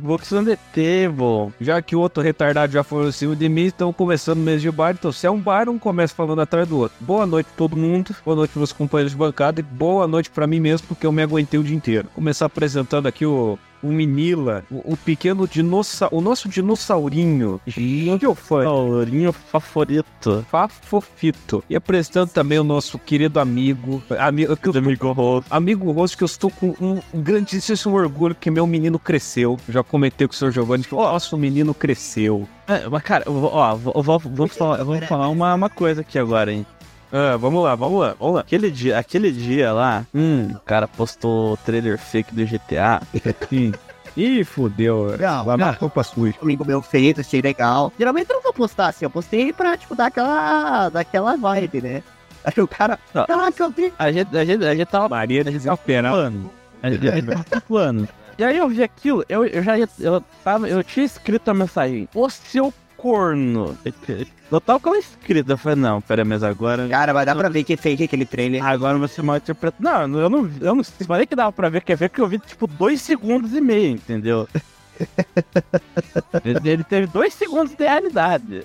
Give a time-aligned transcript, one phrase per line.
[0.00, 1.52] Vox Table.
[1.60, 4.62] Já que o outro retardado já falou em cima de mim, estão começando o mês
[4.62, 4.92] de bar.
[4.92, 6.96] Então, se é um bar, um começa falando atrás do outro.
[7.00, 8.14] Boa noite todo mundo.
[8.24, 9.58] Boa noite meus companheiros de bancada.
[9.58, 12.06] E boa noite para mim mesmo, porque eu me aguentei o dia inteiro.
[12.14, 17.60] Começar apresentando aqui o o Minila, o, o pequeno dinossauro, o nosso dinossaurinho.
[17.66, 20.44] Dinossaurinho favorito.
[20.50, 21.64] Fafofito.
[21.68, 24.02] E apresentando também o nosso querido amigo.
[24.18, 25.46] Amigo, amigo Rosto.
[25.50, 29.58] Amigo Rosto, que eu estou com um grandíssimo orgulho que meu menino cresceu.
[29.68, 32.48] Já comentei com o senhor Giovanni que o nosso menino cresceu.
[32.68, 36.52] É, mas, cara, ó, vou, vou, vou, falar, vou falar uma, uma coisa aqui agora,
[36.52, 36.64] hein.
[37.12, 38.40] Ah, vamos lá, vamos lá, vamos lá.
[38.40, 43.02] Aquele dia, aquele dia lá, hum, o cara postou o trailer fake do GTA.
[43.50, 43.72] Sim.
[44.16, 45.16] Ih, fudeu.
[45.18, 46.34] Não, Vai marcar pra sujo.
[46.40, 47.92] Amigo meu feito, achei legal.
[47.98, 52.02] Geralmente eu não vou postar assim, eu postei pra, tipo, dar aquela, daquela vibe, né?
[52.44, 53.92] Aí o cara, caraca, eu vi.
[53.98, 55.08] A gente, a gente, a gente tava.
[55.08, 56.50] Maria, a gente tava plano.
[56.82, 58.08] A gente, a gente tava plano.
[58.38, 62.08] E aí eu vi aquilo, eu, eu já eu tava, eu tinha escrito a mensagem,
[62.14, 62.72] ô seu
[63.02, 63.76] corno.
[64.50, 65.52] Eu tava com ela escrita.
[65.54, 66.88] Eu falei, não, pera, mas agora.
[66.88, 68.64] Cara, vai dar pra ver que é fake aquele trailer.
[68.64, 69.82] Agora você mal interpretado.
[69.82, 72.38] Não, eu não, eu não falei que dava pra ver, quer ver que eu vi
[72.38, 74.48] tipo dois segundos e meio, entendeu?
[76.64, 78.62] ele, teve dois segundos de realidade.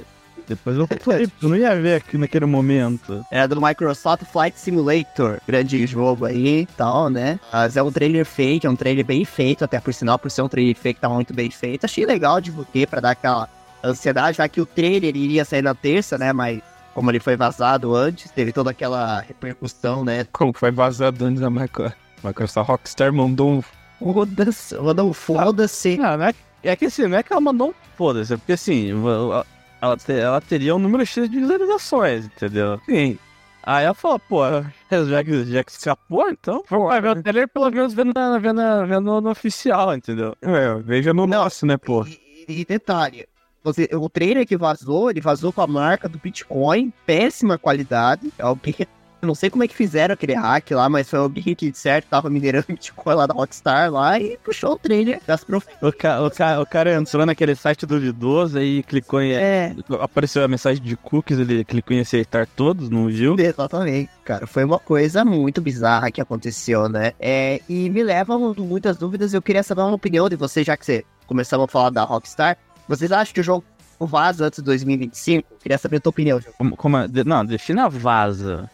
[0.47, 3.25] Depois eu falei, eu não ia ver aqui naquele momento.
[3.29, 7.37] Era do Microsoft Flight Simulator, grande jogo aí e tal, né?
[7.51, 10.43] Mas é um trailer fake, é um trailer bem feito, até por sinal, por ser
[10.43, 11.83] um trailer fake, tá muito bem feito.
[11.83, 13.49] Achei legal, divulguei pra dar aquela
[13.89, 16.33] ansiedade, já que o trailer iria sair na terça, né?
[16.33, 16.61] Mas
[16.93, 20.25] como ele foi vazado antes, teve toda aquela repercussão, né?
[20.31, 23.61] Como foi vazado antes da Microsoft Rockstar mandou um
[23.99, 25.97] foda-se, mandou um foda-se.
[25.97, 28.53] Não, não é, é que assim, não é que ela mandou um foda-se, é porque
[28.53, 29.45] assim, ela,
[29.79, 32.81] ela, ela teria um número X de visualizações, entendeu?
[32.85, 33.17] Sim.
[33.61, 34.43] Aí ela falou, pô,
[34.89, 39.21] já que, já que escapou, então vai ver o trailer pelo menos vendo, vendo, vendo
[39.21, 40.33] no oficial, entendeu?
[40.41, 42.05] É, veja no não, nosso, né, pô.
[42.05, 43.27] E, e detalhe,
[43.63, 48.31] você, o trailer que vazou, ele vazou com a marca do Bitcoin, péssima qualidade.
[48.39, 48.75] Alguém,
[49.21, 51.77] eu não sei como é que fizeram aquele hack lá, mas foi alguém que, de
[51.77, 55.65] certo, tava minerando Bitcoin lá da Rockstar lá e puxou o trailer das prof...
[55.81, 59.33] o, ca, o, ca, o cara entrou naquele site duvidoso aí clicou em.
[59.33, 59.75] É.
[59.99, 63.35] Apareceu a mensagem de cookies, ele clicou em aceitar todos, não viu?
[63.37, 64.45] Exatamente, cara.
[64.45, 67.13] Foi uma coisa muito bizarra que aconteceu, né?
[67.19, 69.33] É, e me leva muitas dúvidas.
[69.33, 72.57] Eu queria saber uma opinião de você, já que você começamos a falar da Rockstar.
[72.87, 73.63] Vocês acham que o jogo
[73.99, 75.47] vaza antes de 2025?
[75.61, 76.53] Queria saber a tua opinião, João.
[76.57, 77.07] Como, como é?
[77.25, 78.69] Não, defina vaza.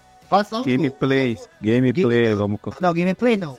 [0.66, 2.36] Gameplay, gameplay, Game...
[2.36, 2.60] vamos...
[2.82, 3.56] Não, gameplay não.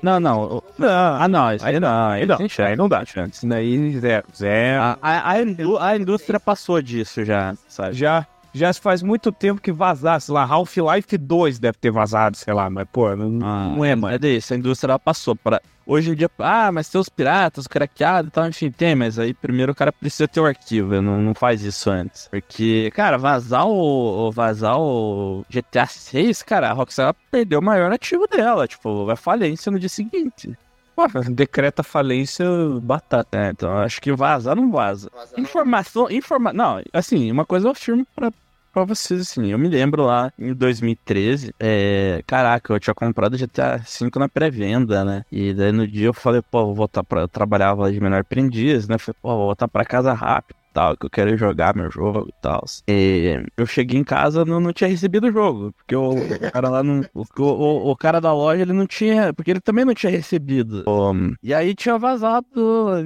[0.00, 0.62] Não, não.
[0.78, 0.88] não.
[0.88, 2.38] Ah, não, aí não, aí não.
[2.58, 3.32] Aí não dá chance.
[3.38, 4.24] Isso daí, zero.
[4.36, 4.80] Zero.
[4.80, 7.94] A, a, a indústria passou disso já, sabe?
[7.96, 8.24] Já
[8.54, 10.44] já faz muito tempo que vazasse lá.
[10.44, 14.14] Half-Life 2 deve ter vazado, sei lá, mas pô, não, ah, não é, mano.
[14.14, 15.34] É disso, a indústria passou.
[15.34, 15.60] Pra...
[15.84, 19.34] Hoje em dia, ah, mas tem os piratas, craqueados e tal, enfim, tem, mas aí
[19.34, 22.28] primeiro o cara precisa ter o arquivo, não, não faz isso antes.
[22.28, 28.26] Porque, cara, vazar o, vazar o GTA 6, cara, a Rockstar perdeu o maior ativo
[28.28, 30.56] dela, tipo, vai falência no dia seguinte.
[30.94, 32.46] Pô, decreta falência
[32.80, 33.36] batata.
[33.36, 35.10] É, então acho que vazar não vaza.
[35.12, 36.52] Vazar informação, informa...
[36.52, 38.30] Não, assim, uma coisa eu afirmo pra,
[38.74, 43.78] pra vocês, assim, eu me lembro lá em 2013, é, caraca, eu tinha comprado GTA
[43.78, 45.24] V na pré-venda, né?
[45.30, 47.22] E daí no dia eu falei, pô, vou voltar pra.
[47.22, 48.98] Eu trabalhava de menor aprendiz, né?
[48.98, 52.34] Falei, pô, vou voltar pra casa rápido tal, que eu quero jogar meu jogo e
[52.42, 52.64] tal.
[52.88, 56.68] E eu cheguei em casa não, não tinha recebido o jogo, porque o, o cara
[56.68, 57.02] lá não.
[57.14, 59.32] O, o, o, cara da loja ele não tinha.
[59.32, 60.84] Porque ele também não tinha recebido.
[60.88, 62.44] Um, e aí tinha vazado,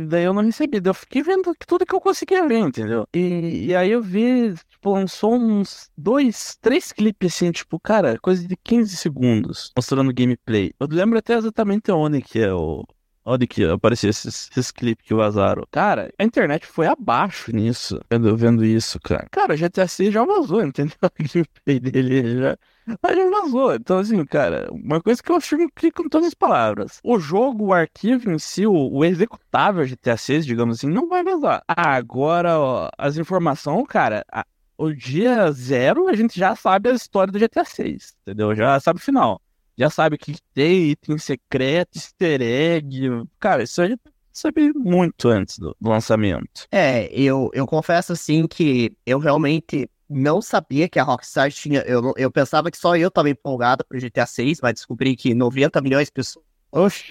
[0.09, 0.81] daí eu não recebi.
[0.81, 3.07] Daí eu fiquei vendo tudo que eu conseguia ver, entendeu?
[3.15, 8.47] E, e aí eu vi, tipo, lançou uns dois, três clipes assim, tipo, cara, coisa
[8.47, 10.73] de 15 segundos, mostrando gameplay.
[10.79, 12.85] Eu lembro até exatamente onde que é o
[13.31, 15.63] Olha que apareceu esses, esses clipes que vazaram.
[15.71, 19.27] Cara, a internet foi abaixo nisso, vendo, vendo isso, cara.
[19.31, 20.97] Cara, o GTA 6 já vazou, entendeu?
[21.03, 22.57] O gameplay dele já,
[23.03, 23.75] mas já vazou.
[23.75, 27.01] Então, assim, cara, uma coisa que eu afirmo que com todas as palavras.
[27.05, 31.23] O jogo, o arquivo em si, o, o executável GTA 6, digamos assim, não vai
[31.23, 31.63] vazar.
[31.69, 34.47] Agora, ó, as informações, cara, a,
[34.79, 38.55] o dia zero, a gente já sabe a história do GTA 6, entendeu?
[38.55, 39.43] Já sabe o final.
[39.77, 43.25] Já sabe o que tem, item secreto, easter egg.
[43.41, 44.01] Cara, isso a gente
[44.33, 46.67] sabe muito antes do, lançamento.
[46.71, 51.81] É, eu, eu confesso assim que eu realmente não sabia que a Rockstar tinha.
[51.81, 55.81] Eu, eu pensava que só eu estava empolgado pro GTA 6, mas descobri que 90
[55.81, 56.47] milhões de pessoas.
[56.71, 57.05] Oxi,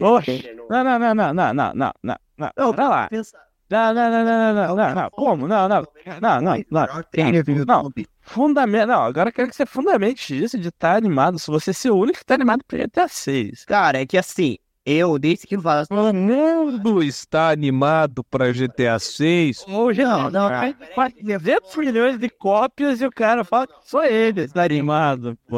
[0.00, 0.56] oxi.
[0.68, 2.16] Não, não, não, não, não, não, não, não.
[2.36, 3.08] Não, não lá.
[3.08, 3.44] Pensar
[3.74, 5.48] não, não, não, não, não, não, não, como?
[5.48, 5.84] Não, não,
[6.20, 6.64] não, não, não.
[6.70, 11.72] Não, fundamento, não, agora eu quero que você fundamente isso de estar animado, se você
[11.72, 13.64] ser o único que tá animado pro GTA 6.
[13.64, 16.10] Cara, é que assim, Eu, desde que vazou.
[16.10, 19.64] O mundo está animado para GTA 6.
[19.66, 24.42] Hoje não, não, Ah, 400 milhões de cópias e o cara fala que só ele
[24.42, 25.56] está animado, pô.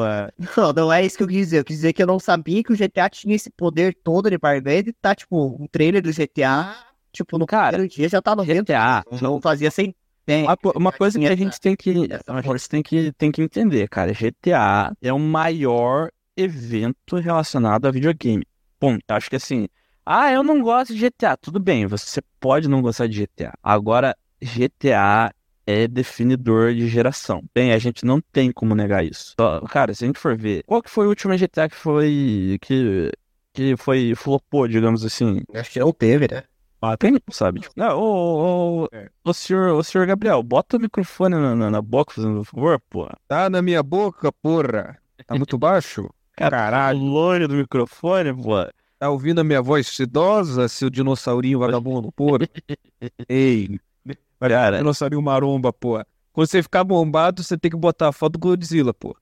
[0.56, 1.58] Não, não é isso que eu quis dizer.
[1.58, 4.38] Eu quis dizer que eu não sabia que o GTA tinha esse poder todo de
[4.38, 6.76] barbeiro e tá, tipo, um trailer do GTA,
[7.16, 8.44] tipo, no Cara, primeiro dia já tá no.
[8.44, 9.94] GTA, Não fazia sem.
[10.26, 11.90] Bem, Uma, uma coisa que a gente tem que,
[12.26, 14.12] a gente tem que, tem que entender, cara.
[14.12, 18.44] GTA é o maior evento relacionado a videogame.
[18.78, 19.02] Ponto.
[19.08, 19.68] Acho que assim,
[20.04, 21.36] ah, eu não gosto de GTA.
[21.36, 23.52] Tudo bem, você pode não gostar de GTA.
[23.62, 25.32] Agora, GTA
[25.66, 27.42] é definidor de geração.
[27.54, 29.34] Bem, a gente não tem como negar isso.
[29.38, 32.58] Só- Cara, se a gente for ver, qual que foi o último GTA que foi
[32.60, 33.10] que
[33.52, 35.40] que foi flopou, digamos assim?
[35.54, 36.42] acho que não teve, né?
[36.80, 37.60] Ah, tem, sabe?
[37.60, 38.88] Tipo, não, ô, ô,
[39.24, 43.08] ô, senhor, ô, senhor Gabriel, bota o microfone na, na, na boca, fazendo favor, pô.
[43.26, 44.98] Tá na minha boca, porra.
[45.26, 46.08] Tá muito baixo?
[46.36, 46.98] Caralho.
[46.98, 48.66] Longe do microfone, pô.
[48.98, 52.40] Tá ouvindo a minha voz sedosa, seu dinossaurinho vagabundo, porra?
[53.28, 53.78] Ei,
[54.38, 56.06] Cara, dinossaurinho maromba, porra.
[56.32, 59.16] Quando você ficar bombado, você tem que botar a foto do Godzilla, pô.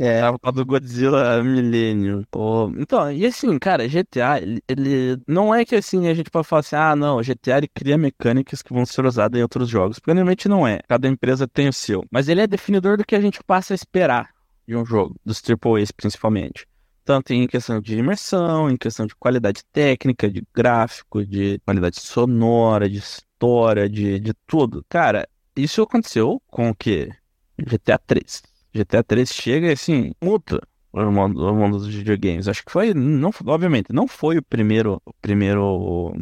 [0.00, 0.20] É.
[0.22, 2.22] a do Godzilla Millennium.
[2.30, 2.68] Pô.
[2.78, 6.60] Então, e assim, cara, GTA, ele, ele- não é que assim a gente pode falar
[6.60, 9.98] assim, ah, não, GTA ele cria mecânicas que vão ser usadas em outros jogos.
[9.98, 10.14] Porque
[10.48, 10.80] não é.
[10.88, 12.04] Cada empresa tem o seu.
[12.10, 14.30] Mas ele é definidor do que a gente passa a esperar
[14.66, 16.66] de um jogo, dos AAAs principalmente.
[17.04, 22.88] Tanto em questão de imersão, em questão de qualidade técnica, de gráfico, de qualidade sonora,
[22.90, 24.84] de história, de, de tudo.
[24.88, 27.10] Cara, isso aconteceu com o quê?
[27.58, 28.42] GTA 3.
[28.76, 30.60] GTA 3 chega e assim, muda
[30.92, 32.48] o mundo, o mundo dos videogames.
[32.48, 36.14] Acho que foi, não, obviamente, não foi o primeiro, o primeiro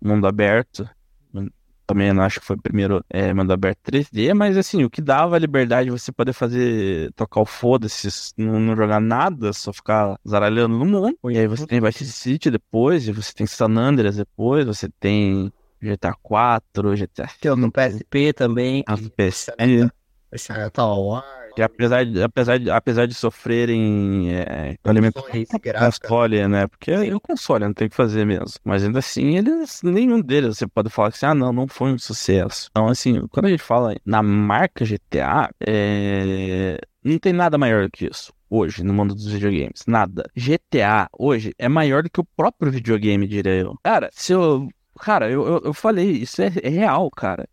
[0.00, 0.88] mundo aberto.
[1.86, 5.02] Também não acho que foi o primeiro é, mundo aberto 3D, mas assim, o que
[5.02, 8.08] dava a liberdade de você poder fazer, tocar o foda-se,
[8.38, 11.18] não, não jogar nada, só ficar zaralhando no mundo.
[11.30, 15.52] E aí você tem Vice City depois, e você tem San Andreas depois, você tem
[15.78, 18.82] GTA 4, GTA Tem no PSP também.
[18.86, 19.90] ah, PSN,
[20.34, 21.43] Star Wars.
[21.54, 25.30] Que apesar de, apesar de, apesar de sofrerem é, alimentação
[25.90, 26.66] console, né?
[26.66, 28.58] Porque o console não tem o que fazer mesmo.
[28.64, 31.98] Mas ainda assim, eles, nenhum deles você pode falar assim, ah, não, não foi um
[31.98, 32.68] sucesso.
[32.70, 38.06] Então, assim, quando a gente fala na marca GTA, é, não tem nada maior que
[38.06, 38.32] isso.
[38.48, 39.82] Hoje, no mundo dos videogames.
[39.86, 40.30] Nada.
[40.36, 43.74] GTA, hoje, é maior do que o próprio videogame, diria eu.
[43.82, 44.68] Cara, se eu.
[45.00, 47.48] Cara, eu, eu, eu falei, isso é, é real, cara.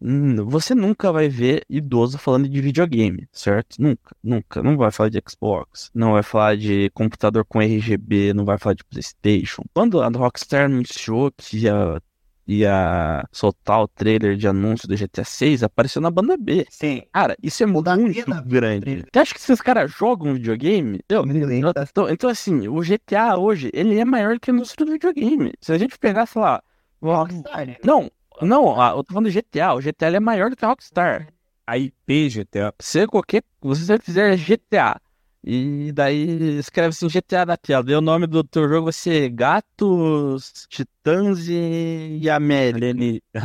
[0.46, 3.76] Você nunca vai ver idoso falando de videogame, certo?
[3.80, 4.62] Nunca, nunca.
[4.62, 8.76] Não vai falar de Xbox, não vai falar de computador com RGB, não vai falar
[8.76, 9.64] de PlayStation.
[9.74, 12.02] Quando a Rockstar anunciou que ia,
[12.48, 16.66] ia soltar o trailer de anúncio do GTA 6, apareceu na banda B.
[16.70, 17.04] Sim.
[17.12, 19.04] Cara, isso é Mudaria muito grande.
[19.12, 21.00] Você acha que esses caras jogam videogame?
[21.10, 25.54] Eu, então, então, assim, o GTA hoje, ele é maior que a indústria do videogame.
[25.60, 26.62] Se a gente pegar, sei lá.
[27.02, 27.78] Rockstar, né?
[27.84, 28.12] Não,
[28.42, 29.74] não, eu tô falando do GTA.
[29.74, 31.28] O GTA é maior do que a Rockstar.
[31.66, 32.74] A IP GTA.
[32.80, 33.44] Se qualquer.
[33.62, 35.00] Você fizer GTA
[35.44, 39.30] e daí escreve assim GTA na tela, daí o nome do teu jogo vai ser
[39.30, 42.86] Gatos, Titãs e, América.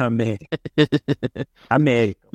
[0.05, 0.49] América.
[1.71, 2.29] América.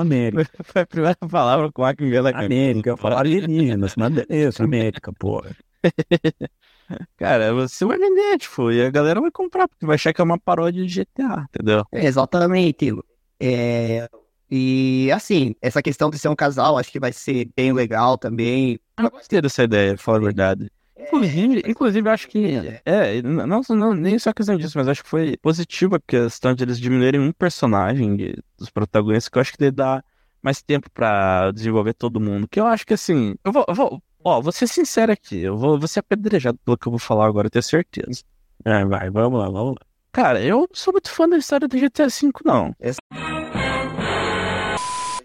[0.00, 0.46] América.
[0.64, 2.30] Foi a primeira palavra com A que veio na.
[2.30, 2.96] América.
[2.96, 5.54] Falar alienígenas, mas beleza, América, porra.
[7.16, 10.24] Cara, você vai vender, tipo, e a galera vai comprar, porque vai achar que é
[10.24, 11.84] uma paródia de GTA, entendeu?
[11.92, 12.92] É, Exatamente.
[13.40, 14.08] É,
[14.50, 18.80] e assim, essa questão de ser um casal, acho que vai ser bem legal também.
[18.96, 20.70] Eu não gostei dessa ideia, pra falar a verdade.
[20.98, 22.44] Inclusive, inclusive, eu acho que.
[22.84, 26.64] É, não, não, nem só questão disso, mas acho que foi positiva a questão de
[26.64, 30.02] eles diminuírem um personagem de- dos protagonistas, que eu acho que dá
[30.42, 32.48] mais tempo pra desenvolver todo mundo.
[32.48, 33.34] Que eu acho que assim.
[33.44, 33.64] Eu vou.
[33.68, 36.92] eu vou ó, vou ser sincero aqui, eu vou, vou ser apedrejado pelo que eu
[36.92, 38.22] vou falar agora, eu tenho certeza.
[38.64, 39.86] É, vai, vamos lá, vamos lá.
[40.12, 42.74] Cara, eu não sou muito fã da história do GTA V, não.
[42.80, 42.98] Essa-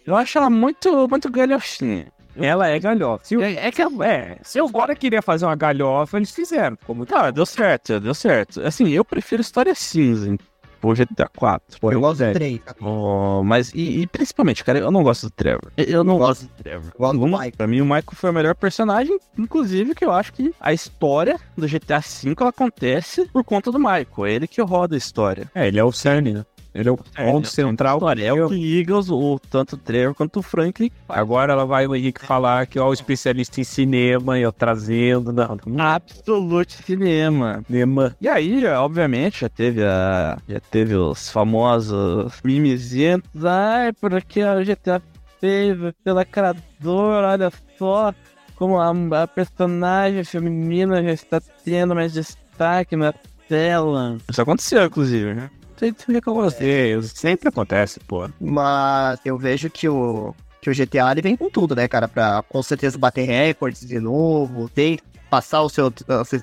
[0.06, 2.12] Eu acho ela muito, muito galhochinha.
[2.36, 3.24] Ela é galhofa.
[3.26, 6.76] Se, o- É, é que é, se o Bora queria fazer uma galhofa, eles fizeram.
[6.76, 8.60] Ficou muito Tá, deu certo, deu certo.
[8.62, 10.36] Assim, eu prefiro história cinza
[10.84, 11.80] pro GTA 4.
[11.82, 12.32] Eu gosto é.
[12.32, 12.60] do 3.
[12.82, 15.72] Oh, mas, e, e principalmente, cara, eu não gosto do Trevor.
[15.78, 16.92] Eu- Eu não gosto do Trevor.
[16.98, 17.52] Gosto do Michael.
[17.56, 21.40] Pra mim, o Michael foi o melhor personagem, inclusive que eu acho que a história
[21.58, 24.26] do GTA V ela acontece por conta do Michael.
[24.26, 25.50] É ele que roda a história.
[25.56, 26.46] É, ele é o cerne, né?
[26.74, 28.00] Ele é o É, ponto é central.
[28.18, 30.90] É o que os, o, tanto o Trevor quanto o Franklin.
[31.08, 35.32] Agora ela vai o Henrique falar que ó, o especialista em cinema, eu trazendo.
[35.32, 35.60] Não.
[35.80, 37.64] Absolute cinema.
[37.68, 38.16] Cinema.
[38.20, 40.38] E aí, já, obviamente, já teve a.
[40.48, 43.22] Já teve os famosos memezinhos.
[43.44, 45.02] Ai, porque a GTA
[45.40, 48.14] fez pela criadora, olha só
[48.56, 53.14] como a, a personagem feminina já está tendo mais destaque na
[53.48, 54.18] tela.
[54.30, 55.50] Isso aconteceu, inclusive, né?
[55.78, 58.30] Sempre com você, sempre acontece, pô.
[58.40, 62.08] Mas eu vejo que o, que o GTA ele vem com tudo, né, cara?
[62.08, 65.00] Pra com certeza bater recordes de novo, tem
[65.30, 65.92] passar o seu,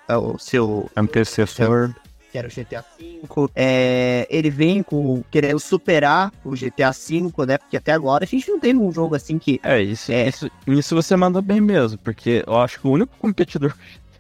[0.09, 1.95] o seu antecessor,
[2.31, 3.51] que era o GTA V.
[3.55, 7.59] É, ele vem com querendo superar o GTA V, né?
[7.59, 9.61] Porque até agora a gente não teve um jogo assim que.
[9.63, 10.29] É, isso, é...
[10.29, 13.75] isso, isso você manda bem mesmo, porque eu acho que o único competidor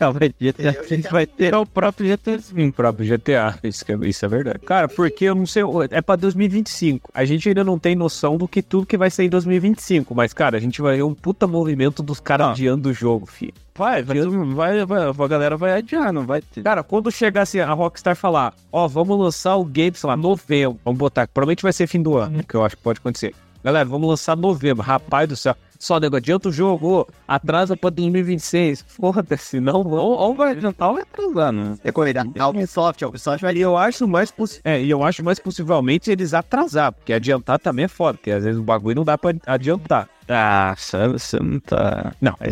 [0.08, 2.68] vai GTA 6 vai ter o próprio GTA 5.
[2.68, 4.60] O próprio GTA, isso, é, isso é verdade.
[4.60, 7.10] Cara, porque eu não sei, é pra 2025.
[7.12, 10.14] A gente ainda não tem noção do que tudo que vai ser em 2025.
[10.14, 13.52] Mas, cara, a gente vai ver um puta movimento dos caras adiando o jogo, filho.
[13.74, 16.62] Vai, vai, vai, vai, a galera vai adiar, não vai ter.
[16.62, 20.16] Cara, quando chegar assim, a Rockstar falar, ó, oh, vamos lançar o game, sei lá,
[20.16, 23.34] novembro, vamos botar, provavelmente vai ser fim do ano, que eu acho que pode acontecer.
[23.64, 28.84] Galera, vamos lançar novembro, rapaz do céu só nego, adianta o jogo, atrasa pra 2026.
[28.86, 31.74] Foda-se, não, ou, ou vai adiantar ou vai atrasar, né?
[31.82, 32.22] É corrida.
[32.38, 33.62] A Ubisoft, a Ubisoft vai ali.
[33.62, 34.32] Eu acho mais
[34.62, 38.44] é, e eu acho mais possivelmente eles atrasar, porque adiantar também é foda, porque às
[38.44, 40.06] vezes o bagulho não dá pra adiantar.
[40.28, 42.12] Ah, você não tá.
[42.20, 42.50] Não, é.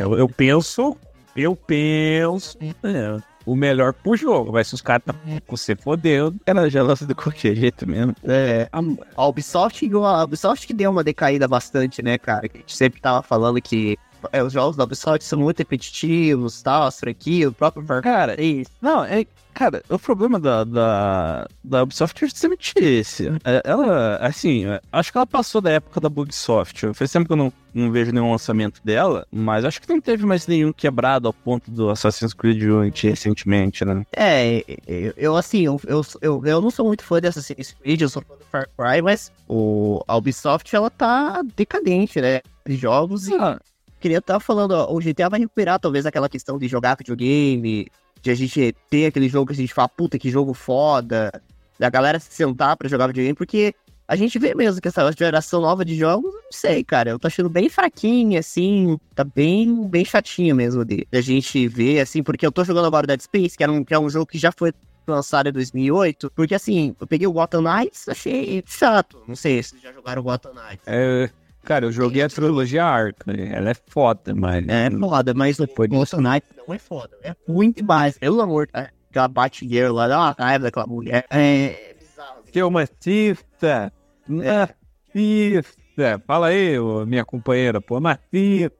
[0.00, 0.96] Eu, eu penso.
[1.36, 2.58] Eu penso.
[2.82, 4.52] É, o melhor pro jogo.
[4.52, 5.14] Mas se os caras tá
[5.46, 8.14] com você fodendo, ela já lança de qualquer jeito mesmo.
[8.24, 8.80] É, a,
[9.16, 12.48] a Ubisoft, a Ubisoft que deu uma decaída bastante, né, cara?
[12.48, 13.98] Que a gente sempre tava falando que
[14.30, 18.34] é, os jogos da Ubisoft são muito repetitivos, tal, as franquias, o próprio Far Cara,
[18.34, 23.28] é não, é, cara, o problema da, da, da Ubisoft é justamente esse.
[23.44, 26.92] É, ela, assim, é, acho que ela passou da época da Bugsoft.
[26.94, 30.24] Faz tempo que eu não, não vejo nenhum lançamento dela, mas acho que não teve
[30.26, 34.04] mais nenhum quebrado ao ponto do Assassin's Creed Unity recentemente, né?
[34.12, 38.00] É, eu, eu assim, eu, eu, eu, eu não sou muito fã de Assassin's Creed,
[38.00, 42.40] eu sou fã do Far Cry, mas o, a Ubisoft, ela tá decadente, né?
[42.66, 43.58] De jogos ah.
[44.02, 47.86] Queria estar falando, ó, o GTA vai recuperar talvez aquela questão de jogar videogame,
[48.20, 51.32] de a gente ter aquele jogo que a gente fala, puta, que jogo foda,
[51.78, 53.74] da galera se sentar para jogar videogame, porque
[54.06, 57.28] a gente vê mesmo que essa geração nova de jogos, não sei, cara, eu tô
[57.28, 62.44] achando bem fraquinha, assim, tá bem, bem chatinho mesmo de a gente ver, assim, porque
[62.44, 64.52] eu tô jogando agora Dead Space, que, era um, que é um jogo que já
[64.52, 64.72] foi
[65.06, 69.78] lançado em 2008, porque assim, eu peguei o Gotham Knights, achei chato, não sei se
[69.78, 70.84] já jogaram o Gotham Knights.
[70.86, 71.30] É,
[71.62, 73.32] Cara, eu joguei a trilogia Arca.
[73.32, 74.66] Ela é foda, mas.
[74.68, 77.16] É foda, mas Ghost Knight não é foda.
[77.22, 78.18] É muito demais.
[78.18, 78.68] Pelo amor.
[78.72, 81.24] É, aquela Batgirl lá, dá uma raiva daquela mulher.
[81.30, 82.42] É bizarro.
[82.50, 83.92] Que é uma cista.
[84.28, 86.22] Matista.
[86.26, 86.76] Fala aí,
[87.06, 88.00] minha companheira, pô.
[88.00, 88.76] Matista.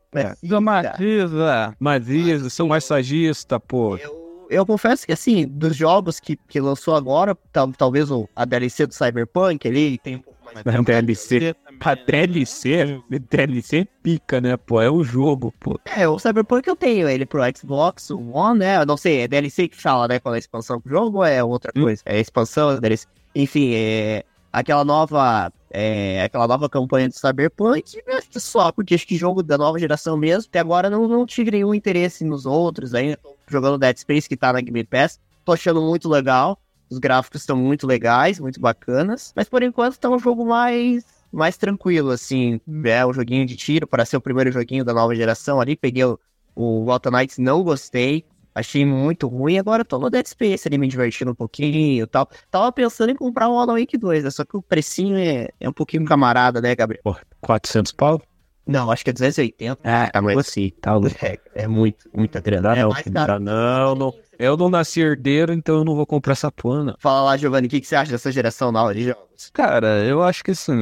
[0.61, 1.77] Matista.
[1.79, 3.97] Matista, sou massagista, pô.
[3.97, 4.23] Eu
[4.53, 8.87] eu confesso que, assim, dos jogos que, que lançou agora, tal, talvez o, a DLC
[8.87, 11.57] do Cyberpunk ali tem um pouco mais de DLC.
[11.83, 14.81] Pra DLC, DLC pica, né, pô?
[14.81, 15.81] É o jogo, pô.
[15.85, 18.77] É, o Cyberpunk eu tenho ele pro Xbox One, né?
[18.77, 20.21] Eu não sei, é DLC que fala, né?
[20.21, 21.83] Qual é a expansão do jogo ou é outra hum.
[21.83, 22.03] coisa?
[22.07, 23.07] É expansão, é DLC.
[23.35, 29.07] Enfim, é aquela nova é, aquela nova campanha do Cyberpunk, acho que só, porque acho
[29.07, 32.95] que jogo da nova geração mesmo, até agora não, não tive nenhum interesse nos outros
[32.95, 36.61] ainda, tô jogando Dead Space que tá na Game Pass, tô achando muito legal,
[36.91, 41.57] os gráficos estão muito legais, muito bacanas, mas por enquanto tá um jogo mais mais
[41.57, 45.61] tranquilo, assim, é um joguinho de tiro para ser o primeiro joguinho da nova geração
[45.61, 46.19] ali, peguei o,
[46.55, 48.25] o Knights, não gostei,
[48.55, 52.29] Achei muito ruim, agora tô no Dead Space ali me divertindo um pouquinho e tal.
[52.51, 54.31] Tava pensando em comprar o Alan Wake 2, né?
[54.31, 57.01] Só que o precinho é, é um pouquinho camarada, né, Gabriel?
[57.03, 58.21] Pô, 400 pau?
[58.66, 59.81] Não, acho que é 280.
[59.83, 62.76] Ah, tá, mas assim, tá é, é muito, muito grana.
[62.76, 63.40] É, mais caro.
[63.40, 64.14] Não, não.
[64.38, 67.71] Eu não nasci herdeiro, então eu não vou comprar essa porra, Fala lá, Giovanni, o
[67.71, 69.50] que, que você acha dessa geração nova de jogos?
[69.52, 70.73] Cara, eu acho que assim,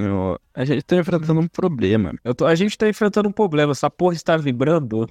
[0.54, 2.14] a gente tá enfrentando um problema.
[2.36, 3.72] Tô, a gente tá enfrentando um problema.
[3.72, 5.08] Essa porra está vibrando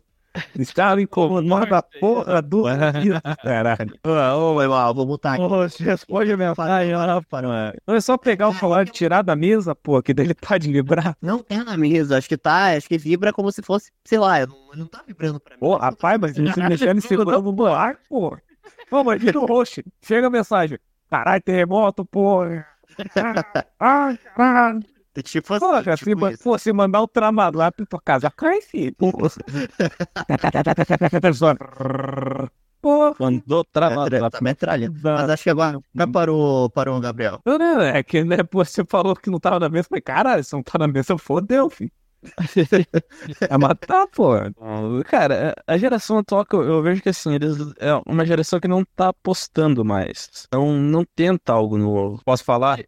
[0.58, 2.64] Estava incomodando a porra do.
[3.44, 3.86] Caraca.
[4.04, 5.42] Ô, meu irmão, vou botar aqui.
[5.42, 6.94] Ô, responde a minha mensagem.
[7.88, 10.72] Não é só pegar o celular e tirar da mesa, pô, que daí ele pode
[10.72, 11.18] vibrar.
[11.22, 14.46] Não é na mesa, acho que tá, acho que vibra como se fosse, sei lá,
[14.46, 15.60] não, não tá vibrando pra mim.
[15.60, 18.38] Pô, rapaz, mas você deixando em cima do ar, pô.
[18.92, 20.78] Ô, mas no roxo, chega a mensagem.
[21.10, 22.42] Caralho, terremoto, pô.
[23.80, 24.84] Ai, caralho.
[25.24, 25.66] Tipo assim.
[25.66, 28.96] Porra, tipo se, pô, se mandar o trabalho lá pra tua casa, cai, filho.
[32.82, 34.90] Pô, mandou trabalho é, tá metralha.
[35.04, 37.42] Mas acho que agora já parou, parou, Gabriel.
[37.46, 40.54] Não, é que né, pô, você falou que não tava na mesa, mas caralho, se
[40.54, 41.92] não tá na mesa, fodeu, filho
[43.50, 44.34] é matar, pô.
[45.06, 48.68] Cara, a geração atual que eu, eu, vejo que assim, eles é uma geração que
[48.68, 50.30] não tá apostando mais.
[50.48, 52.22] Então não tenta algo novo.
[52.24, 52.80] Posso falar?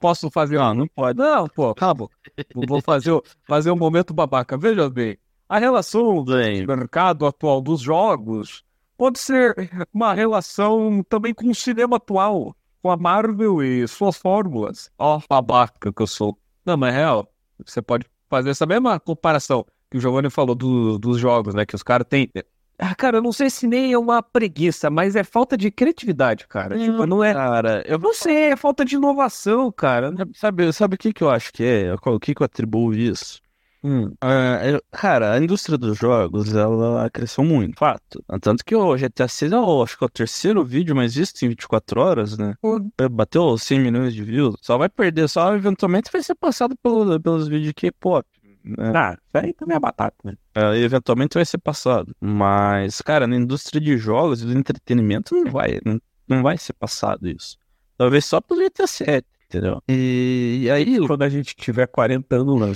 [0.00, 0.60] posso fazer?
[0.60, 1.18] Ah, não pode.
[1.18, 2.10] Não, pô, acabou.
[2.54, 4.58] Vou fazer, fazer um momento babaca.
[4.58, 5.18] Veja bem,
[5.48, 6.34] a relação do
[6.66, 8.64] mercado atual dos jogos
[8.96, 9.54] pode ser
[9.92, 14.90] uma relação também com o cinema atual, com a Marvel e suas fórmulas.
[14.98, 16.36] Ó, babaca que eu sou.
[16.64, 17.32] Não, mas é real,
[17.64, 21.64] você pode fazer essa mesma comparação que o Giovanni falou do, dos jogos, né?
[21.64, 22.30] Que os caras têm.
[22.78, 26.46] Ah, cara, eu não sei se nem é uma preguiça, mas é falta de criatividade,
[26.46, 26.76] cara.
[26.76, 27.32] Hum, tipo, não é.
[27.32, 30.12] Cara, eu não sei, é falta de inovação, cara.
[30.34, 31.94] Sabe, sabe o que, que eu acho que é?
[31.94, 33.40] O que, que eu atribuo isso?
[33.86, 34.06] Hum.
[34.14, 38.20] Uh, cara, a indústria dos jogos, ela cresceu muito, fato.
[38.40, 41.40] Tanto que o GTA 6 é o, acho que é o terceiro vídeo mais visto
[41.44, 42.56] em 24 horas, né?
[42.64, 42.90] Uhum.
[43.08, 44.56] Bateu 100 milhões de views.
[44.60, 48.26] Só vai perder, só eventualmente vai ser passado pelo, pelos vídeos de K-pop.
[48.64, 48.92] Né?
[48.92, 50.34] Ah, aí também é batata, né?
[50.52, 52.12] É, eventualmente vai ser passado.
[52.20, 56.72] Mas, cara, na indústria de jogos e do entretenimento não vai, não, não vai ser
[56.72, 57.56] passado isso.
[57.96, 59.24] Talvez só pelo GTA 7
[59.56, 59.82] entendeu?
[59.88, 62.72] E, e, aí, quando a gente tiver 40 anos, né?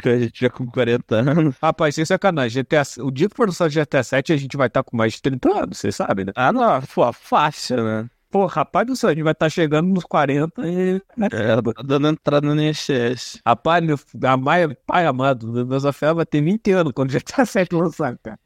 [0.00, 1.54] que a gente tiver com 40 anos.
[1.62, 4.82] Rapaz, sem sacanagem, GTA, o dia que for lançar GTA 7, a gente vai estar
[4.82, 6.32] tá com mais de 30 anos, você sabe, né?
[6.34, 8.08] Ah, não, pô, fácil, né?
[8.34, 11.00] Pô, rapaz do céu, a gente vai estar tá chegando nos 40 e.
[11.30, 13.40] É, dando entrada no ISS.
[13.46, 17.46] Rapaz, meu a Maia, pai amado, meu Rafael vai ter 20 anos quando já tá
[17.46, 18.36] 7 lançado, cara.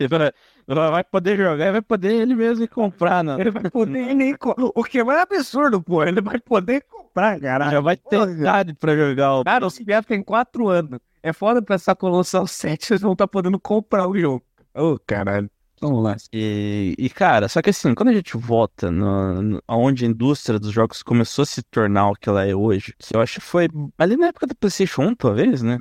[0.68, 3.36] vai poder jogar, vai poder ele mesmo comprar, né?
[3.40, 4.36] Ele vai poder ele
[4.74, 6.04] O que é mais absurdo, pô.
[6.04, 7.70] Ele vai poder comprar, cara.
[7.70, 9.36] Já vai ter idade pra jogar.
[9.36, 9.44] O...
[9.44, 11.00] Cara, o CBF tem 4 anos.
[11.22, 14.44] É foda pensar quando lançar o 7, eles vão estar tá podendo comprar o jogo.
[14.74, 15.50] Ô, oh, caralho.
[15.80, 16.16] Vamos lá.
[16.32, 20.58] E, e, cara, só que assim, quando a gente volta no, no, onde a indústria
[20.58, 23.46] dos jogos começou a se tornar o que ela é hoje, que eu acho que
[23.46, 25.78] foi ali na época do PlayStation 1, talvez, né?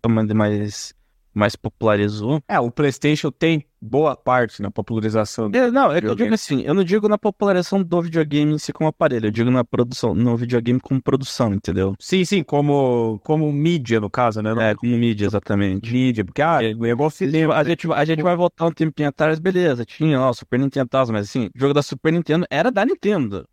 [0.00, 0.94] Tomando mais
[1.36, 2.42] mais popularizou.
[2.48, 6.62] É, o PlayStation tem boa parte na popularização do é, Não, eu, eu digo assim,
[6.62, 10.14] eu não digo na popularização do videogame em si como aparelho, eu digo na produção,
[10.14, 11.94] no videogame como produção, entendeu?
[12.00, 14.54] Sim, sim, como, como mídia, no caso, né?
[14.70, 15.92] É, como mídia, exatamente.
[15.92, 17.54] Mídia, porque, ah, é igual cinema.
[17.54, 20.88] A gente, a gente vai voltar um tempinho atrás, beleza, tinha lá o Super Nintendo
[21.12, 23.46] mas assim, o jogo da Super Nintendo era da Nintendo.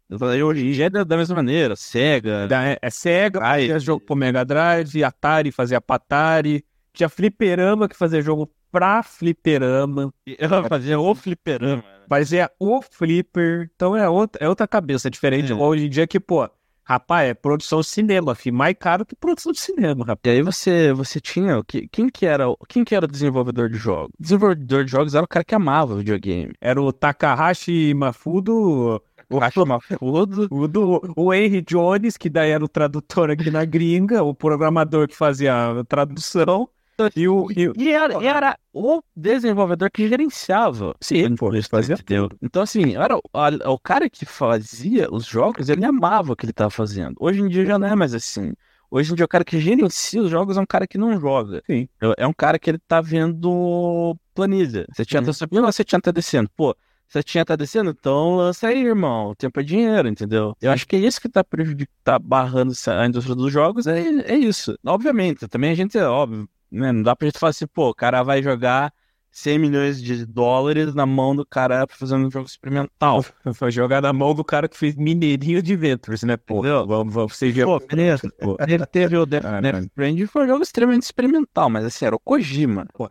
[0.45, 2.47] Hoje dia é da mesma maneira, Sega.
[2.47, 6.63] Da, é, é Sega, aí, tinha jogo pro Mega Drive, Atari fazia Patari.
[6.93, 10.13] Tinha fliperama que fazia jogo pra fliperama.
[10.37, 11.77] Ela fazia o fliperama.
[11.77, 11.83] Né?
[12.07, 13.69] Fazia o flipper.
[13.75, 15.51] Então é outra, é outra cabeça, diferente.
[15.51, 15.55] É.
[15.55, 16.47] Hoje em dia que, pô,
[16.83, 18.55] rapaz, é produção de cinema, filho.
[18.55, 20.35] Mais caro que produção de cinema, rapaz.
[20.35, 21.63] E aí você, você tinha.
[21.91, 24.11] Quem que, era, quem que era o desenvolvedor de jogos?
[24.19, 26.53] Desenvolvedor de jogos era o cara que amava videogame.
[26.61, 29.01] Era o Takahashi Mafudo.
[29.29, 30.47] O Mafudo.
[30.51, 35.07] O, do, o Henry Jones, que daí era o tradutor aqui na gringa, o programador
[35.07, 36.69] que fazia a tradução.
[37.15, 40.95] E, o, e, e era, era, o desenvolvedor que gerenciava.
[41.01, 42.29] Sim, pô, fazia entendeu?
[42.41, 46.45] Então, assim, era o, a, o cara que fazia os jogos, ele amava o que
[46.45, 47.15] ele estava fazendo.
[47.19, 48.53] Hoje em dia já não é mais assim.
[48.91, 51.63] Hoje em dia o cara que gerencia os jogos é um cara que não joga.
[51.65, 51.87] Sim.
[51.99, 54.85] É, é um cara que ele tá vendo planilha.
[54.93, 56.47] Você tinha tá subindo, você tinha tá descendo.
[56.55, 56.75] Pô,
[57.07, 57.89] você tinha tá descendo?
[57.89, 59.29] Então lança aí, irmão.
[59.29, 60.55] O tempo é dinheiro, entendeu?
[60.61, 63.99] Eu acho que é isso que tá prejudicando, tá barrando a indústria dos jogos, é,
[63.99, 64.77] é isso.
[64.85, 66.47] Obviamente, também a gente, é óbvio?
[66.73, 68.91] Não dá pra gente falar assim, pô, o cara vai jogar
[69.31, 73.23] 100 milhões de dólares na mão do cara fazendo um jogo experimental.
[73.53, 76.61] Foi jogar na mão do cara que fez mineirinho de Ventures, né, pô?
[76.61, 78.31] Vamos, vamos, você pô, beleza.
[78.39, 78.57] Pô.
[78.67, 82.15] Ele teve o Death, ah, Death Stranding, foi um jogo extremamente experimental, mas assim, era
[82.15, 82.87] o Kojima.
[82.93, 83.09] Pô.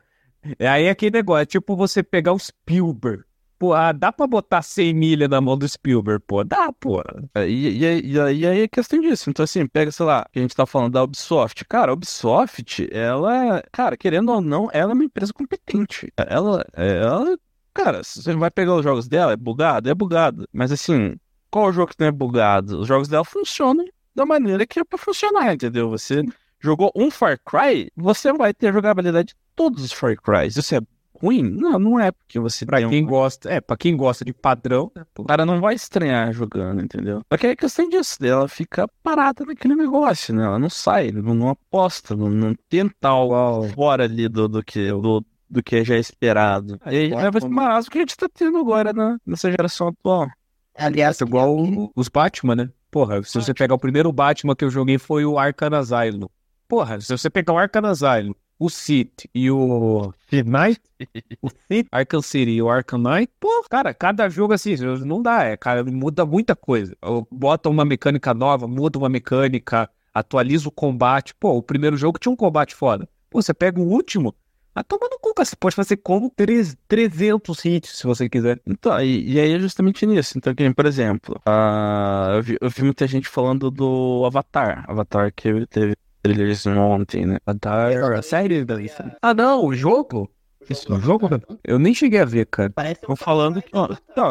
[0.58, 3.24] É aí aquele negócio, é tipo você pegar o Spielberg
[3.62, 6.42] Pô, ah, dá pra botar 100 milha na mão do Spielberg, pô.
[6.42, 7.00] Dá, pô.
[7.32, 9.30] É, e, e, e, aí é questão disso.
[9.30, 11.64] Então, assim, pega, sei lá, a gente tá falando da Ubisoft.
[11.66, 16.12] Cara, a Ubisoft, ela, cara, querendo ou não, ela é uma empresa competente.
[16.16, 17.38] Ela, ela,
[17.72, 19.88] cara, você vai pegar os jogos dela, é bugado?
[19.88, 20.44] É bugado.
[20.52, 21.14] Mas, assim,
[21.48, 22.80] qual o jogo que não é bugado?
[22.80, 25.88] Os jogos dela funcionam da maneira que é pra funcionar, entendeu?
[25.88, 26.24] Você
[26.58, 30.56] jogou um Far Cry, você vai ter jogabilidade de todos os Far Crys.
[30.56, 30.80] Isso é
[31.22, 31.42] ruim?
[31.42, 33.06] Não, não é, porque você Pra quem um...
[33.06, 37.22] gosta, é, pra quem gosta de padrão, né, o cara não vai estranhar jogando, entendeu?
[37.32, 40.44] Só que é questão disso, ela fica parada naquele negócio, né?
[40.44, 44.88] Ela não sai, não, não aposta, não, não tenta algo fora ali do, do que.
[44.88, 46.80] Do, do que já é esperado.
[46.82, 50.26] Aí é vai mais o que a gente tá tendo agora né, nessa geração atual.
[50.74, 51.54] Aliás, é igual
[51.94, 52.70] os Batman, né?
[52.90, 56.26] Porra, se você pegar o primeiro Batman que eu joguei foi o Arkham Asylum.
[56.66, 58.32] Porra, se você pegar o Arkham Asylum
[58.64, 60.80] o City e o Knight,
[61.42, 65.42] o City, Arkham City e o Arkham Knight, pô, cara, cada jogo assim, não dá,
[65.44, 66.96] é, cara, muda muita coisa.
[67.28, 71.34] Bota uma mecânica nova, muda uma mecânica, atualiza o combate.
[71.34, 73.08] Pô, o primeiro jogo tinha um combate foda.
[73.28, 74.32] Pô, você pega o último,
[74.74, 78.60] ah, toma no cu, você pode fazer como 3, 300 hits, se você quiser.
[78.66, 80.38] Então, e, e aí é justamente nisso.
[80.38, 84.84] Então, por exemplo, uh, eu, vi, eu vi muita gente falando do Avatar.
[84.88, 87.38] Avatar que teve trailers ontem, né?
[87.46, 89.16] Avatar, a série da lista.
[89.20, 90.30] Ah, não, o jogo?
[90.68, 91.28] Esse jogo?
[91.64, 92.72] Eu nem cheguei a ver, cara.
[92.92, 93.70] Estão falando que.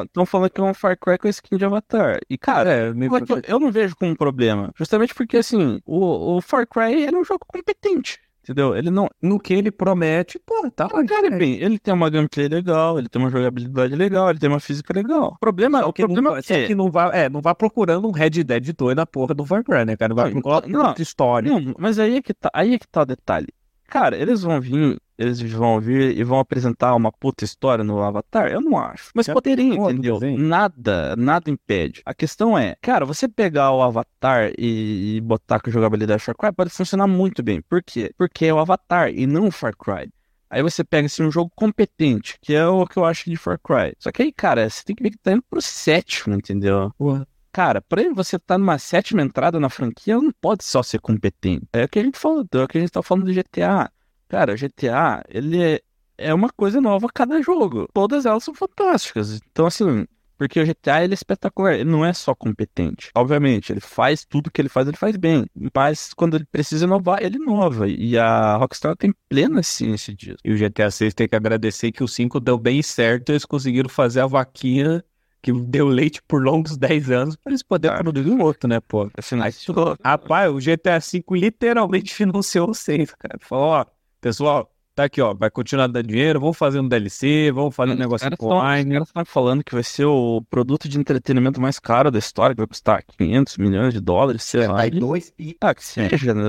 [0.05, 2.19] Estão falando que é um Far Cry com skin de Avatar.
[2.29, 3.11] E, cara, É, meio
[3.47, 4.71] eu, não vejo como um problema.
[4.77, 8.19] Justamente porque, assim, o, o Far Cry ele é um jogo competente.
[8.43, 8.75] Entendeu?
[8.75, 9.07] Ele não.
[9.21, 13.21] no que ele promete, pô, tá Cara, bem, ele tem uma gameplay legal, ele tem
[13.21, 15.33] uma jogabilidade legal, ele tem uma física legal.
[15.35, 18.43] O problema, o problema não, é que não vá, é, não vá procurando um Red
[18.43, 20.09] Dead 2 na porra do Far Cry, né, cara?
[20.09, 20.33] Não vai
[20.67, 20.95] Não, não.
[20.97, 21.51] história.
[21.51, 23.47] Não, mas aí é que tá, aí é que tá o detalhe.
[23.87, 28.51] Cara, eles vão vir, eles vão vir e vão apresentar uma puta história no Avatar?
[28.51, 29.11] Eu não acho.
[29.13, 30.19] Mas poderiam, entendeu?
[30.37, 32.01] Nada, nada impede.
[32.05, 36.51] A questão é, cara, você pegar o Avatar e, e botar com jogabilidade Far Cry
[36.51, 37.61] pode funcionar muito bem.
[37.61, 38.11] Por quê?
[38.17, 40.11] Porque é o Avatar e não o Far Cry.
[40.49, 43.59] Aí você pega assim, um jogo competente, que é o que eu acho de Far
[43.59, 43.93] Cry.
[43.97, 46.91] Só que aí, cara, você tem que ver que tá indo pro sétimo, entendeu?
[46.97, 47.25] Porra.
[47.53, 51.67] Cara, pra você estar numa sétima entrada na franquia, não pode só ser competente.
[51.73, 53.91] É o que a gente falou, é o que a gente tá falando do GTA.
[54.31, 55.81] Cara, o GTA, ele é,
[56.17, 57.85] é uma coisa nova a cada jogo.
[57.93, 59.41] Todas elas são fantásticas.
[59.51, 60.05] Então, assim,
[60.37, 63.11] porque o GTA ele é espetacular, ele não é só competente.
[63.13, 65.45] Obviamente, ele faz tudo que ele faz, ele faz bem.
[65.75, 67.89] Mas quando ele precisa inovar, ele inova.
[67.89, 70.37] E a Rockstar tem plena ciência disso.
[70.45, 73.89] E o GTA 6 tem que agradecer que o 5 deu bem certo, eles conseguiram
[73.89, 75.03] fazer a vaquinha
[75.41, 78.03] que deu leite por longos 10 anos pra eles poderem Cara.
[78.05, 79.11] produzir um outro, né, pô?
[79.21, 79.97] Financiou.
[80.01, 83.37] Rapaz, o GTA V literalmente financiou o 6, cara.
[83.41, 83.85] Falou, ó,
[84.21, 87.95] pessoal, tá aqui, ó, vai continuar dando dinheiro, vamos fazer um DLC, vamos fazer um
[87.95, 88.89] negócio Os caras tão- online.
[88.91, 92.53] Os caras estão falando que vai ser o produto de entretenimento mais caro da história,
[92.55, 94.73] que vai custar 500 milhões de dólares, sei lá.
[94.75, 95.57] Vai dois pi.
[95.59, 96.43] Ah, que seja, né?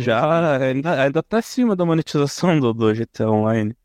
[0.00, 3.76] já ainda, ainda tá acima da monetização do, do GTA Online.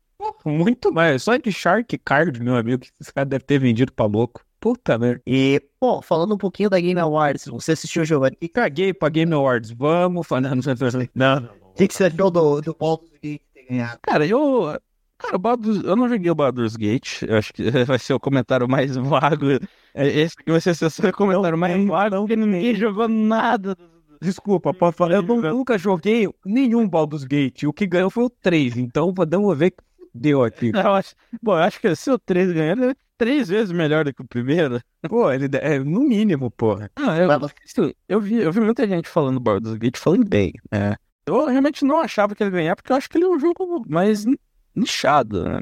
[0.44, 1.22] Muito mais.
[1.22, 4.40] Só de Shark Card, meu amigo, que esse cara deve ter vendido pra louco.
[4.58, 5.20] Puta merda.
[5.26, 8.48] E, bom, falando um pouquinho da Game Awards, você assistiu o jogo aqui?
[8.48, 9.70] Caguei pra Game Awards.
[9.70, 10.40] Vamos falar.
[10.40, 11.65] Não, não, não.
[11.76, 13.98] O que, que você achou do, do Baldur's Gate ter ganhado?
[14.02, 14.78] Cara, eu.
[15.18, 17.22] Cara, o Baldur's, eu não joguei o Baldur's Gate.
[17.22, 19.46] Eu acho que vai ser o comentário mais vago.
[19.94, 23.76] É, Esse que vai ser o seu comentário mais vago, porque ninguém jogou nada.
[24.22, 25.16] Desculpa, posso falar.
[25.16, 27.64] Eu não- nunca joguei nenhum Baldur's Gate.
[27.64, 28.76] O que ganhou foi o 3.
[28.78, 29.78] Então podemos ver que
[30.14, 30.70] deu aqui.
[30.74, 34.04] Eu acho, bom, eu acho que se o 3 ganhar, ele é três vezes melhor
[34.04, 34.80] do que o primeiro.
[35.08, 36.90] Pô, ele é no mínimo, porra.
[36.98, 40.52] Eu, assim, eu, vi, eu vi muita gente falando do Baldur's Gate falando bem.
[40.70, 40.96] É.
[41.26, 43.38] Eu realmente não achava que ele ia ganhar, porque eu acho que ele é um
[43.38, 44.38] jogo mais ni-
[44.74, 45.60] nichado, né?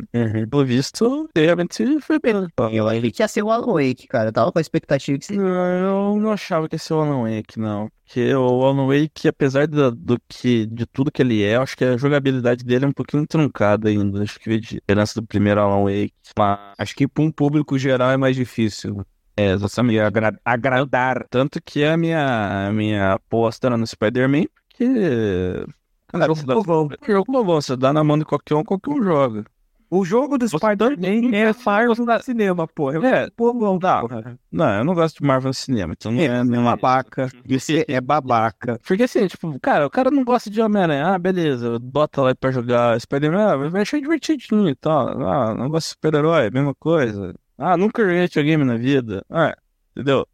[0.50, 2.34] Pelo visto, realmente foi bem.
[2.72, 4.28] Eu achei que ia ser o Alan Wake, cara.
[4.28, 5.34] Eu tava com a expectativa que você...
[5.36, 7.88] Eu não achava que ia ser o Alan Wake, não.
[8.04, 11.76] Porque o Alan Wake, apesar do, do que, de tudo que ele é, eu acho
[11.76, 14.22] que a jogabilidade dele é um pouquinho truncada ainda.
[14.22, 16.12] Acho que de diferença do primeiro Alan Wake.
[16.38, 19.02] Mas, Acho que pra um público geral é mais difícil.
[19.36, 20.00] é, exatamente.
[20.00, 21.24] Agra- agradar.
[21.30, 24.44] Tanto que a minha, a minha aposta era no Spider-Man,
[24.78, 25.64] porque.
[26.08, 26.88] Cara, Jogo dá- povão.
[27.06, 29.44] jogo povão, você dá na mão de qualquer um, qualquer um joga.
[29.90, 33.06] O jogo do Spider-Man é Fire no cinema, porra.
[33.06, 34.00] É, Povão, Tá.
[34.00, 34.38] porra.
[34.50, 36.64] não, eu não gosto de Marvel no cinema, então não É, é, é não é
[36.64, 37.28] babaca.
[37.46, 38.80] Você é babaca.
[38.86, 41.06] Porque assim, tipo, cara, o cara não gosta de Homem-Aranha.
[41.14, 45.08] Ah, beleza, bota lá pra jogar Spider-Man, ah, vai achar divertidinho e tal.
[45.22, 47.34] Ah, não gosta de super-herói, mesma coisa.
[47.56, 49.24] Ah, nunca joguei videogame na vida.
[49.30, 49.54] Ah,
[49.94, 50.26] entendeu?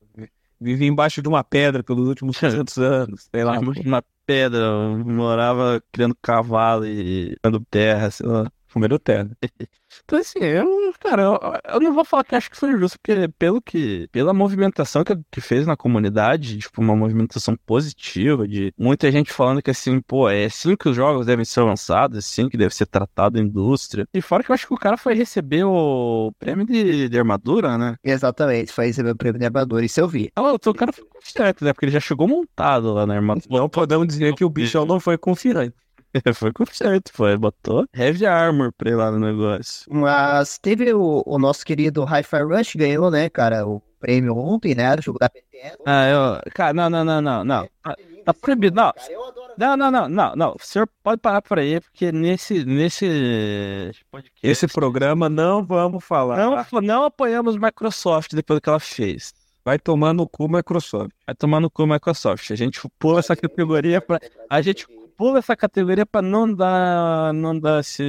[0.58, 3.28] Vivi embaixo de uma pedra pelos últimos 300 anos.
[3.30, 3.52] Sei lá.
[3.54, 4.70] Lá, uma pedra,
[5.04, 8.52] morava criando cavalo e criando terra, sei lá.
[8.72, 9.30] Comendo terra.
[10.04, 11.38] Então, assim, eu, cara, eu,
[11.74, 15.16] eu não vou falar que acho que foi justo, porque pelo que, pela movimentação que,
[15.30, 20.28] que fez na comunidade, tipo, uma movimentação positiva, de muita gente falando que, assim, pô,
[20.28, 23.42] é assim que os jogos devem ser lançados, é assim que deve ser tratado a
[23.42, 24.06] indústria.
[24.14, 27.76] E fora que eu acho que o cara foi receber o prêmio de, de armadura,
[27.76, 27.96] né?
[28.04, 30.30] Exatamente, foi receber o prêmio de armadura, isso eu vi.
[30.36, 31.72] Ah, O cara foi confiante, né?
[31.72, 33.46] Porque ele já chegou montado lá na armadura.
[33.50, 35.74] Não podemos dizer que o bichão não foi confiante.
[36.34, 37.36] foi confiante, foi.
[37.36, 39.84] Botou heavy armor pra ir lá no negócio.
[39.92, 44.96] Mas teve o, o nosso querido Hi-Fi Rush, ganhou, né, cara, o prêmio ontem, né,
[44.96, 45.76] do jogo da PTS.
[45.86, 46.52] Ah, eu.
[46.52, 47.68] Cara, não, não, não, não, não.
[47.84, 47.94] Ah,
[48.24, 48.92] Tá proibido, não.
[48.92, 50.50] Cara, eu adoro Não, não, não, não, não.
[50.52, 54.38] O senhor pode parar por aí, porque nesse, nesse podcast.
[54.42, 56.36] Esse programa não vamos falar.
[56.36, 59.32] Não, não apoiamos Microsoft depois do que ela fez.
[59.64, 61.10] Vai tomar no cu Microsoft.
[61.26, 62.50] Vai tomar no cu Microsoft.
[62.50, 64.18] A gente pula essa categoria pra.
[64.48, 64.86] A gente
[65.20, 67.32] pula essa categoria pra não dar.
[67.34, 68.02] Não dar esse.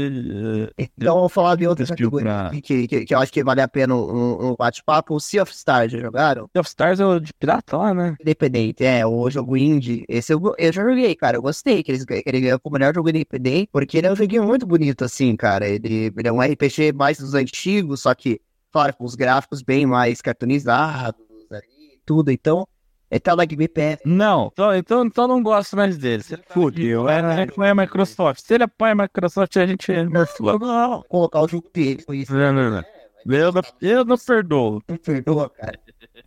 [0.78, 3.60] eh, Então, vamos falar de outra categoria pra- que, que, que eu acho que vale
[3.62, 5.14] a pena um, um bate-papo.
[5.16, 6.48] O Sea of Stars, já jogaram?
[6.54, 8.16] Sea of Stars é o de pirata lá, né?
[8.22, 10.06] Independente, é, o jogo indie.
[10.08, 12.96] Esse eu, eu já joguei, cara, eu gostei que, eles, que ele ganhou como melhor
[12.96, 15.68] jogo independente, porque ele é um joguinho muito bonito, assim, cara.
[15.68, 18.40] Ele, ele é um RPG mais dos antigos, só que,
[18.72, 21.20] claro, com os gráficos bem mais cartoonizados
[21.52, 22.32] ali, tudo.
[22.32, 22.66] Então,
[23.12, 24.00] Ele tá na Game Pass.
[24.06, 26.24] Não, então, então, então não gosto mais dele.
[26.30, 27.42] Ele tá Fudeu, aqui, é.
[27.42, 28.42] ele apoia a Microsoft.
[28.42, 30.58] Se ele apoia a Microsoft, a gente nerfou.
[30.58, 32.02] Não, Colocar o jogo dele.
[32.06, 32.34] Foi isso.
[32.34, 32.84] não, não, não.
[33.26, 34.82] Eu não, eu não perdoo.
[34.88, 35.78] Não perdoa, cara.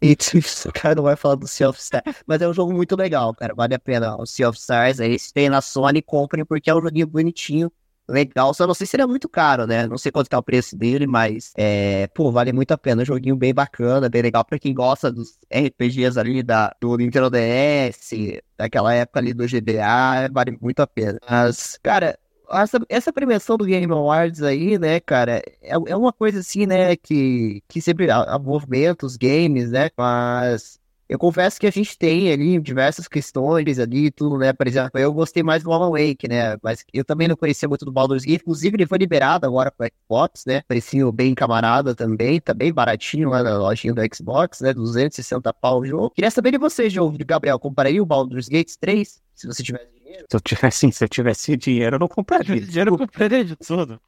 [0.00, 0.12] E
[0.68, 2.04] o cara não vai falar do Sea of Stars.
[2.26, 3.54] Mas é um jogo muito legal, cara.
[3.54, 4.16] Vale a pena.
[4.16, 7.72] O Sea of Stars, aí se tem na Sony, comprem, porque é um joguinho bonitinho.
[8.06, 9.86] Legal, só não sei se ele é muito caro, né?
[9.86, 13.00] Não sei quanto tá o preço dele, mas é, pô, vale muito a pena.
[13.00, 17.30] Um joguinho bem bacana, bem legal pra quem gosta dos RPGs ali da, do Nintendo
[17.30, 18.12] DS,
[18.58, 21.18] daquela época ali do GBA, vale muito a pena.
[21.28, 22.18] Mas, cara,
[22.50, 26.94] essa, essa premiação do Game Awards aí, né, cara, é, é uma coisa assim, né,
[26.96, 31.96] que, que sempre a, a movimenta os games, né, mas eu confesso que a gente
[31.98, 35.90] tem ali diversas questões ali e tudo, né, por exemplo, eu gostei mais do Alan
[35.90, 39.46] Wake, né, mas eu também não conhecia muito do Baldur's Gate, inclusive ele foi liberado
[39.46, 44.02] agora pro Xbox, né, precinho bem camarada também, tá bem baratinho lá na lojinha do
[44.14, 46.10] Xbox, né, 260 pau o jogo.
[46.10, 49.88] Queria saber de você, jogo de Gabriel, compraria o Baldur's Gate 3, se você tivesse
[49.92, 50.26] dinheiro?
[50.30, 52.60] Se eu tivesse, se eu tivesse dinheiro, eu não compraria.
[52.60, 54.00] Dinheiro eu compraria de tudo.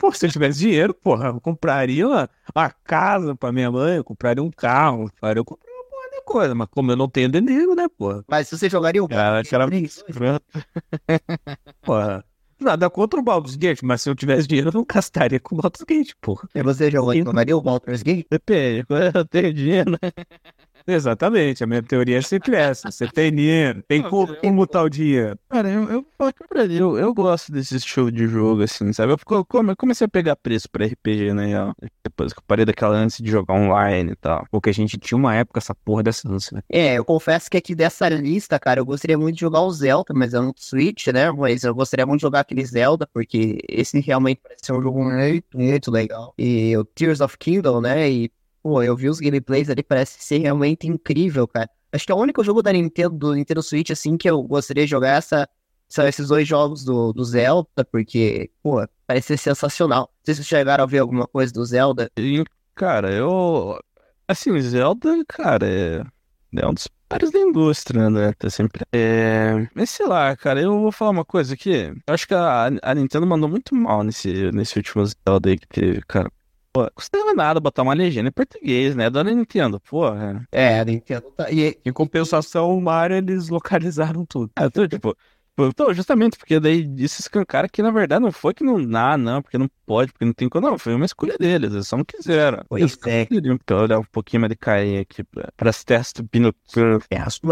[0.00, 0.12] pô.
[0.12, 4.42] Se eu tivesse dinheiro, porra, eu compraria uma, uma casa pra minha mãe, eu compraria
[4.42, 5.69] um carro, eu compraria
[6.30, 8.24] coisa, mas como eu não tenho dinheiro, né, porra?
[8.28, 10.44] Mas se você jogaria o Cara, Gate 3, escrota.
[11.82, 12.24] Porra.
[12.60, 15.58] Nada contra o Baldur's Gate, mas se eu tivesse dinheiro, eu não gastaria com o
[15.62, 16.46] Baldur's Gate, porra.
[16.54, 18.26] E você jogaria o Baldur's Gate?
[18.30, 19.98] Depende, eu tenho dinheiro, né?
[20.92, 22.90] Exatamente, a minha teoria é sempre essa.
[22.90, 25.38] Você tem dinheiro, tem como, botar o dinheiro.
[25.48, 28.92] Cara, eu, eu, falo que pra mim, eu, eu gosto desse estilo de jogo, assim,
[28.92, 29.12] sabe?
[29.12, 31.60] Eu, fico- come- comecei a pegar preço pra RPG, né?
[31.62, 31.72] ó,
[32.04, 34.44] Depois que eu parei daquela antes de jogar online e tal.
[34.50, 36.62] Porque a gente tinha uma época essa porra dessa ânsia, né?
[36.68, 40.12] É, eu confesso que aqui dessa lista, cara, eu gostaria muito de jogar o Zelda,
[40.14, 41.30] mas é no Switch, né?
[41.30, 45.02] Mas eu gostaria muito de jogar aquele Zelda, porque esse realmente parece ser um jogo
[45.04, 46.34] muito, muito legal.
[46.38, 48.10] E o Tears of Kingdom, né?
[48.10, 48.30] E,
[48.62, 51.68] pô, eu vi os gameplays ali, parece ser realmente incrível, cara.
[51.92, 54.84] Acho que é o único jogo da Nintendo, do Nintendo Switch, assim, que eu gostaria
[54.84, 55.48] de jogar essa,
[55.88, 60.02] são esses dois jogos do, do Zelda, porque, pô, parece ser sensacional.
[60.02, 62.10] Não sei se vocês chegaram a ver alguma coisa do Zelda.
[62.76, 63.78] Cara, eu.
[64.28, 66.04] Assim, Zelda, cara, é.
[66.56, 68.32] É um dos pares da indústria, né?
[68.38, 68.84] Tá sempre.
[68.92, 69.68] É.
[69.74, 71.92] Mas sei lá, cara, eu vou falar uma coisa aqui.
[72.06, 75.68] Eu acho que a, a Nintendo mandou muito mal nesse, nesse último Zelda aí que
[75.68, 76.30] teve, cara.
[76.72, 79.10] Pô, custava nada botar uma legenda em português, né?
[79.10, 80.46] Dona Nintendo, porra.
[80.52, 81.50] É, a Nintendo tá.
[81.50, 84.52] E, Em compensação, o Mario, eles localizaram tudo.
[84.56, 85.16] Eu tô, tipo.
[85.68, 89.40] Então, justamente porque daí isso escancara que na verdade não foi que não dá, não,
[89.42, 90.68] porque não pode, porque não tem como.
[90.68, 92.64] Não, foi uma escolha deles, eles só não quiseram.
[92.68, 93.26] Pois eles é.
[93.26, 97.00] queriam olhar um pouquinho mais de carinho aqui pra, pras testes do Pinocchio.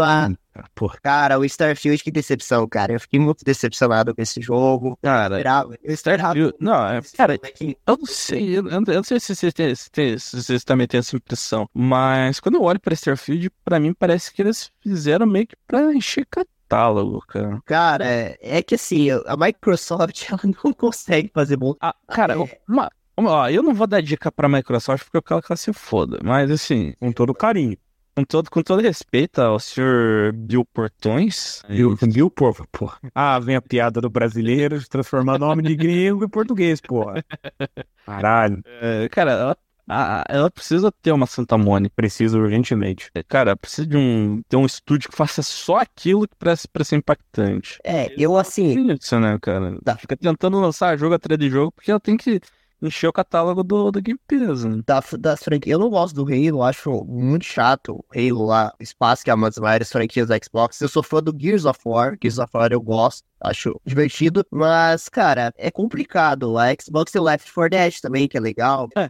[0.01, 0.29] Ah,
[0.75, 2.93] Porra, Cara, o Starfield, que decepção, cara.
[2.93, 4.89] Eu fiquei muito decepcionado com esse jogo.
[4.89, 5.75] Eu cara, esperava.
[5.81, 6.53] Eu Starfield.
[6.59, 7.39] Não, é, cara, é
[7.85, 10.87] eu não sei, eu, eu não sei se vocês têm- se tem- se vocês também
[10.87, 15.25] têm essa impressão, mas quando eu olho pra Starfield, pra mim parece que eles fizeram
[15.25, 16.25] meio que pra encher
[16.69, 17.61] catálogo, cara.
[17.65, 21.73] Cara, é, é que assim, a Microsoft ela não consegue fazer bom.
[21.81, 22.59] Ah, cara, É.
[22.67, 25.57] uma, uma- ó, eu não vou dar dica pra Microsoft porque eu quero que ela
[25.57, 27.75] se foda, mas assim, Com todo carinho.
[28.15, 32.97] com todo, com todo respeito ao senhor Bill Portões, Viu, viu, porra, porra.
[33.15, 37.23] Ah, vem a piada do brasileiro de transformar nome de gringo em português, porra.
[38.05, 39.57] Caralho, é, cara, ela,
[39.89, 41.93] a- a- ela precisa ter uma Santa Mônica.
[41.95, 43.11] preciso urgentemente.
[43.27, 46.97] Cara, precisa de um, ter um estúdio que faça só aquilo que pra, pra ser
[46.97, 47.79] impactante.
[47.83, 49.77] É, eu assim, Isso, né, cara?
[49.83, 49.95] Tá.
[49.97, 52.39] Fica tentando lançar jogo atrás de jogo porque ela tem que
[52.81, 54.81] encher o catálogo do, do Game Pass, né?
[54.87, 59.21] da, das franquias, eu não gosto do Halo, acho muito chato o Halo lá, espaço
[59.21, 60.79] que é uma das maiores franquias da Xbox.
[60.79, 63.23] Eu sou fã do Gears of War, Gears of War eu gosto.
[63.41, 66.57] Acho divertido, mas, cara, é complicado.
[66.57, 68.87] A Xbox tem o Left 4 Dead também, que é legal.
[68.97, 69.09] É,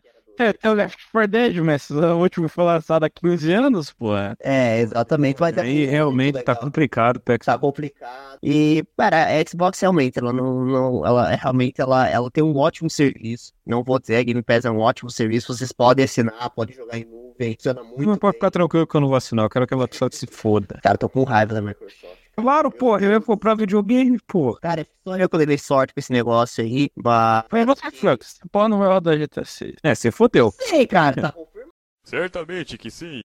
[0.62, 4.16] é o Left 4 Dead, mas o último foi lançado há 15 anos, pô.
[4.40, 5.40] É, exatamente.
[5.40, 6.58] Mas é Aí realmente tá legal.
[6.58, 7.46] complicado, Pex.
[7.46, 8.40] tá complicado.
[8.42, 12.56] E, cara, a Xbox realmente, ela não, não ela é realmente, ela, ela tem um
[12.58, 13.54] ótimo serviço.
[13.66, 15.54] Não vou dizer, a Game Pass é um ótimo serviço.
[15.54, 19.02] Vocês podem assinar, podem jogar em nuvem, funciona muito Não pode ficar tranquilo que eu
[19.02, 20.80] não vou assinar, eu quero que ela só se foda.
[20.82, 22.29] Cara, tô com raiva da Microsoft.
[22.42, 24.60] Claro, porra, eu ia comprar videogame, porra.
[24.62, 27.44] Cara, só eu que eu dei sorte com esse negócio aí, mas...
[27.52, 29.76] Mas você, Flux, pau não vai rodar GTA 6.
[29.84, 30.52] É, você fodeu.
[30.60, 31.74] Sei, cara, tá confirmado.
[32.04, 33.22] Certamente que sim.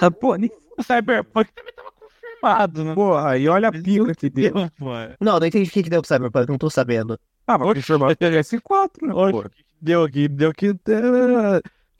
[0.00, 0.50] Ah, pô, nem...
[0.78, 2.94] O Cyberpunk também tava confirmado, né?
[2.94, 4.52] Porra, e olha a pica que deu.
[4.78, 4.86] Pô,
[5.20, 7.18] Não, não entendi o que que deu pro Cyberpunk, não tô sabendo.
[7.46, 9.46] Ah, mas confirmar o PS4, né, Hoje, porra.
[9.46, 10.28] o que que deu aqui?
[10.28, 10.74] Deu que.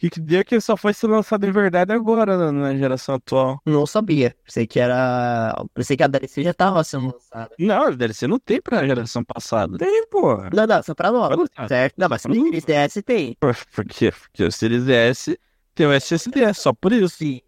[0.07, 3.61] O que só foi ser lançado em verdade agora, né, na geração atual.
[3.67, 4.35] Não sabia.
[4.45, 5.55] Pensei que era...
[5.75, 7.51] Pensei que a DLC já tava sendo lançada.
[7.59, 9.77] Não, a DLC não tem pra geração passada.
[9.79, 10.49] Tem, porra.
[10.55, 11.37] Não, não, só pra nova,
[11.69, 11.95] certo?
[11.99, 12.35] Não, mas se Hum.
[12.45, 13.37] Series DS tem.
[13.39, 14.11] Por por quê?
[14.13, 15.39] Porque o Series S
[15.75, 17.17] tem o SSD, só por isso.
[17.17, 17.41] Sim.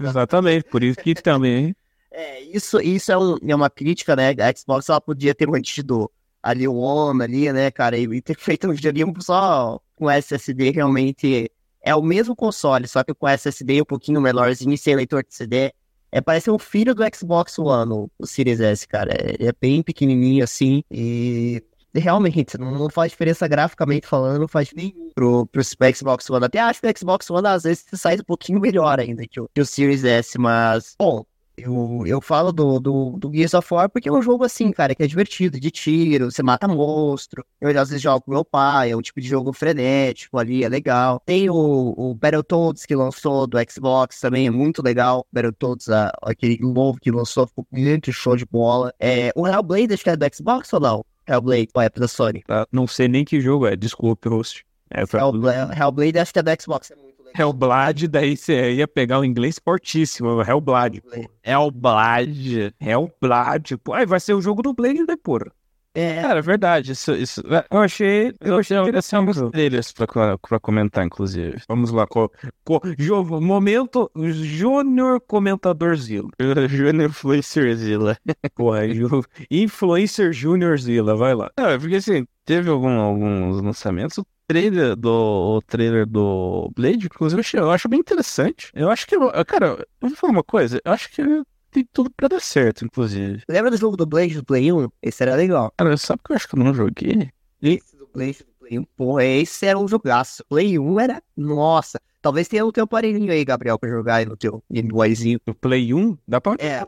[0.00, 1.74] Exatamente, por isso que também.
[2.10, 4.30] É, isso, isso é, um- é uma crítica, né?
[4.30, 6.10] A Xbox ela podia ter mantido
[6.42, 7.96] ali o ONU ali, né, cara?
[7.96, 11.50] E, e ter feito um joguinho só com SSD realmente.
[11.82, 15.34] É o mesmo console, só que com SSD um pouquinho menorzinho e sem leitor de
[15.34, 15.72] CD.
[16.10, 19.12] É, parece um filho do Xbox One, o, Series S, cara.
[19.12, 21.62] É, é bem pequenininho assim e
[21.94, 25.62] realmente não, não faz diferença graficamente falando, não faz nenhum pro, pro
[25.94, 26.44] Xbox One.
[26.44, 29.48] Até acho que o Xbox One às vezes sai um pouquinho melhor ainda que o,
[29.52, 31.24] que o Series S, mas bom.
[31.60, 34.94] Eu, eu falo do, do, do Gears of War porque é um jogo assim, cara,
[34.94, 37.44] que é divertido, de tiro, você mata monstro.
[37.60, 40.68] Eu às vezes jogo com meu pai, é um tipo de jogo frenético ali, é
[40.68, 41.20] legal.
[41.26, 45.26] Tem o, o Battletoads que lançou do Xbox também, é muito legal.
[45.32, 48.92] Battletoads, a- aquele novo que lançou, ficou muito show de bola.
[49.00, 51.04] É, o Hellblade, acho que é do Xbox ou não?
[51.26, 52.42] Hellblade, ou é da Sony?
[52.46, 52.66] tá?
[52.72, 54.64] Não sei nem que jogo é, desculpe, host.
[54.90, 57.07] É, foi Hellblade, Hellblade acho que é do Xbox, é muito.
[57.36, 61.02] Hellblade, daí você ia pegar o inglês fortíssimo, Hellblade.
[61.42, 62.74] É o Blade.
[62.80, 63.92] Hellblade, pô.
[63.94, 65.46] Aí vai ser o jogo do Blade, né, porra?
[65.94, 66.92] É, Cara, é verdade.
[66.92, 69.10] Isso, isso, Eu achei, eu achei eu interessante.
[69.10, 71.60] tenho alguns trailers pra, pra comentar, inclusive.
[71.66, 72.30] Vamos lá, co,
[72.62, 76.28] co, jo- momento Júnior Comentador Zilla.
[76.68, 78.16] Júnior Influencer Zilla.
[78.54, 81.50] Porra, ju- Influencer Júnior Zilla, vai lá.
[81.58, 84.22] Não, é porque assim, teve algum- alguns lançamentos.
[84.48, 88.70] O trailer do, o trailer do Blade, inclusive, eu, acho bem interessante.
[88.72, 89.14] Eu acho que,
[89.46, 90.80] cara, eu vou falar uma coisa.
[90.82, 91.22] Eu acho que
[91.70, 93.42] tem tudo pra dar certo, inclusive.
[93.46, 94.88] lembra do jogo do Blade do Play 1?
[95.02, 95.70] Esse era legal.
[95.76, 97.30] Cara, sabe que eu acho que eu não joguei?
[97.60, 100.42] Esse do Blade do Play 1, porra, esse era um jogaço.
[100.48, 102.00] Play 1 era, nossa.
[102.22, 105.40] Talvez tenha o teu aparelhinho aí, Gabriel, pra jogar aí no teu Game Boyzinho.
[105.46, 106.56] O Play 1, dá pra.
[106.58, 106.84] É,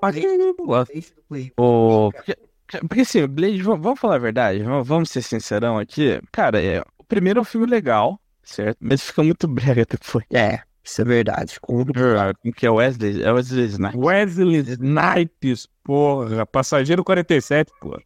[1.28, 1.62] Play 1.
[1.62, 2.10] O...
[2.10, 2.36] Porque,
[2.80, 6.20] porque assim, o Blade, vamos, falar a verdade, vamos, ser sincerão aqui.
[6.32, 8.78] Cara, é, primeiro é um filme legal, certo?
[8.80, 10.24] Mas fica muito brega depois.
[10.32, 11.52] É, isso é verdade.
[11.54, 11.92] Ficou muito
[12.42, 14.00] Com que é Wesley, é Wesley Snipes.
[14.00, 16.46] Wesley Snipes, porra.
[16.46, 18.00] Passageiro 47, porra.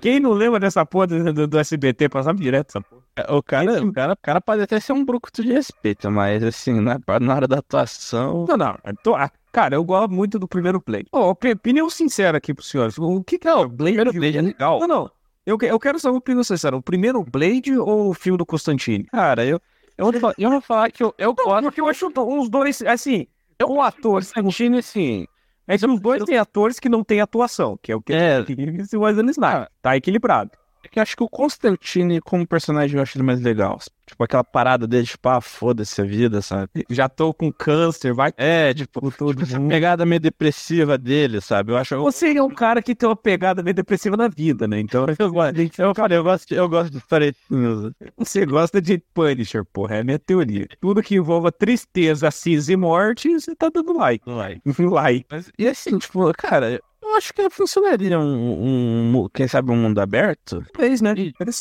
[0.00, 2.08] Quem não lembra dessa porra do, do- do SBT?
[2.08, 3.02] Passava direto essa porra.
[3.16, 6.42] É, O cara, o cara, o cara pode até ser um brucuto de respeito, mas
[6.42, 8.44] assim, na, na hora da atuação.
[8.48, 8.76] Não, não.
[9.02, 11.06] tô- ah, cara, eu gosto muito do primeiro Blade.
[11.10, 12.98] Ô, opi- opinião sincera aqui pros senhores.
[12.98, 13.96] O que que é o Blade?
[13.96, 14.78] primeiro Blade é legal.
[14.80, 15.10] Não, não.
[15.46, 16.76] Eu, que- eu quero saber uma opinião sincera.
[16.76, 19.04] O primeiro Blade ou o filme do Constantine?
[19.04, 19.60] Cara, eu,
[19.96, 21.62] eu, vou, eu vou falar que eu, eu gosto.
[21.62, 23.26] Porque eu acho uns dois, assim,
[23.58, 25.26] Eu o ator, Constantine, assim.
[25.68, 28.40] é que os dois têm atores que não têm atuação, que é o que É.
[28.80, 29.68] esse Wesley Snipes.
[29.80, 30.50] Tá equilibrado.
[30.86, 33.78] É que eu acho que o Constantine, como personagem, eu acho ele mais legal.
[34.06, 36.70] Tipo, aquela parada dele, tipo, ah, foda-se a vida, sabe?
[36.88, 41.72] Já tô com câncer, vai É, tipo, todo tipo essa pegada meio depressiva dele, sabe?
[41.72, 41.96] Eu acho.
[42.02, 44.78] Você é um cara que tem uma pegada meio depressiva na vida, né?
[44.78, 47.92] Então Eu, gosto- eu falei, eu gosto, de- eu gosto de paretinhos.
[48.16, 49.96] você gosta de Punisher, porra.
[49.96, 50.68] É a minha teoria.
[50.80, 54.24] Tudo que envolva tristeza, cinza e morte, você tá dando like.
[54.30, 54.62] like.
[55.28, 56.80] Mas, e assim, tipo, cara,
[57.16, 60.64] acho que funcionaria um, um- quem sabe, um mundo aberto.
[60.76, 61.14] Fez, né?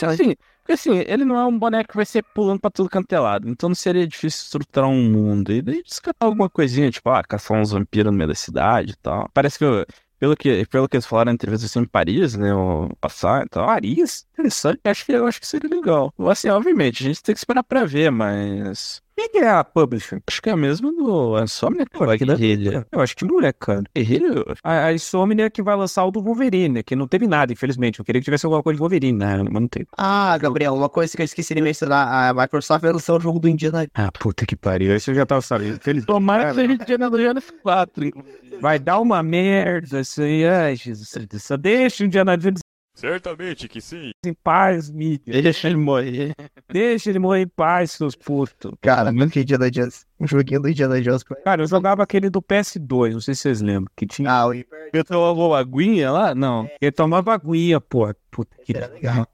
[0.04, 3.12] Assim, porque assim, ele não é um boneco que vai ser pulando pra tudo canto
[3.14, 3.48] é lado.
[3.50, 5.52] Então não seria difícil estruturar um mundo.
[5.52, 8.96] E daí descartar alguma coisinha, tipo, ah, caçar uns vampiros no meio da cidade e
[8.98, 9.30] tal.
[9.34, 9.86] Parece que, eu-
[10.20, 13.50] pelo que, pelo que eles falaram na entrevista assim, em Paris, né, o passar e
[13.50, 13.66] tal.
[13.68, 14.26] Paris?
[14.34, 14.80] Interessante.
[14.86, 16.14] Acho que, eu acho que seria legal.
[16.30, 19.04] Assim, obviamente, a gente tem que esperar pra ver, mas...
[19.18, 20.22] Quem que é a publisher?
[20.28, 22.36] Acho que é a mesma do Insomnia, Pô, aqui, né?
[22.36, 22.86] Guerrilha.
[22.92, 23.84] Eu acho que não é, cara.
[23.96, 24.44] Guerrilha?
[24.62, 28.00] A, a Insomnia que vai lançar o do Wolverine, que não teve nada, infelizmente.
[28.00, 29.38] Eu queria que tivesse alguma coisa de Wolverine, né?
[29.38, 29.88] Mas não teve.
[29.98, 33.40] Ah, Gabriel, uma coisa que eu esqueci de mencionar, a Microsoft vai lançar o jogo
[33.40, 34.94] do Indiana Ah, puta que pariu.
[34.96, 35.80] Isso eu já tava sabendo.
[35.80, 36.06] Feliz.
[36.06, 38.12] Tomara que seja Indiana Jones 4,
[38.60, 40.46] Vai dar uma merda isso aí.
[40.46, 41.10] Ai, Jesus.
[41.40, 42.60] Só deixa o Indiana Jones
[42.96, 44.12] Certamente que sim.
[44.26, 45.42] em paz, mídia.
[45.42, 46.34] Deixa ele morrer.
[46.72, 48.72] Deixa ele morrer em paz, seus putos.
[48.82, 50.08] Cara, muito que Indiana Jones.
[50.20, 51.24] Um joguinho do Indiana Jones.
[51.44, 54.32] Cara, eu jogava aquele do PS2, não sei se vocês lembram, que tinha.
[54.32, 56.34] Ah, o Eu tomava aguinha lá?
[56.34, 56.70] Não.
[56.82, 58.16] Ele tomava aguinha, porra.
[58.32, 59.28] Puta que era legal.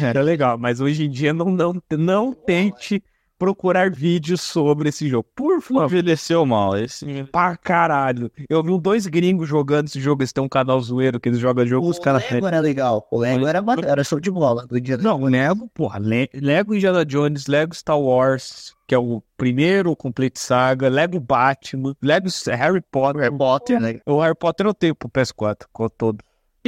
[0.00, 3.02] Era legal, mas hoje em dia não, não, não tente
[3.38, 5.26] procurar vídeos sobre esse jogo.
[5.34, 5.84] Por favor.
[5.84, 6.76] Envelheceu mal.
[6.76, 7.24] Esse...
[7.30, 8.30] Pra caralho.
[8.48, 10.22] Eu vi um dois gringos jogando esse jogo.
[10.22, 11.86] Eles têm um canal zoeiro que eles jogam jogo.
[11.86, 12.28] O Os caras.
[12.30, 13.06] Lego era legal.
[13.10, 15.98] O Lego era, era show de bola do Indiana Não, Lego, porra.
[15.98, 21.94] Le- Lego Indiana Jones, Lego Star Wars, que é o primeiro Complete Saga, Lego Batman,
[22.02, 23.22] Lego Harry Potter.
[23.22, 24.00] Harry Potter, né?
[24.06, 26.18] O Harry Potter eu tenho pro PS4, com todo.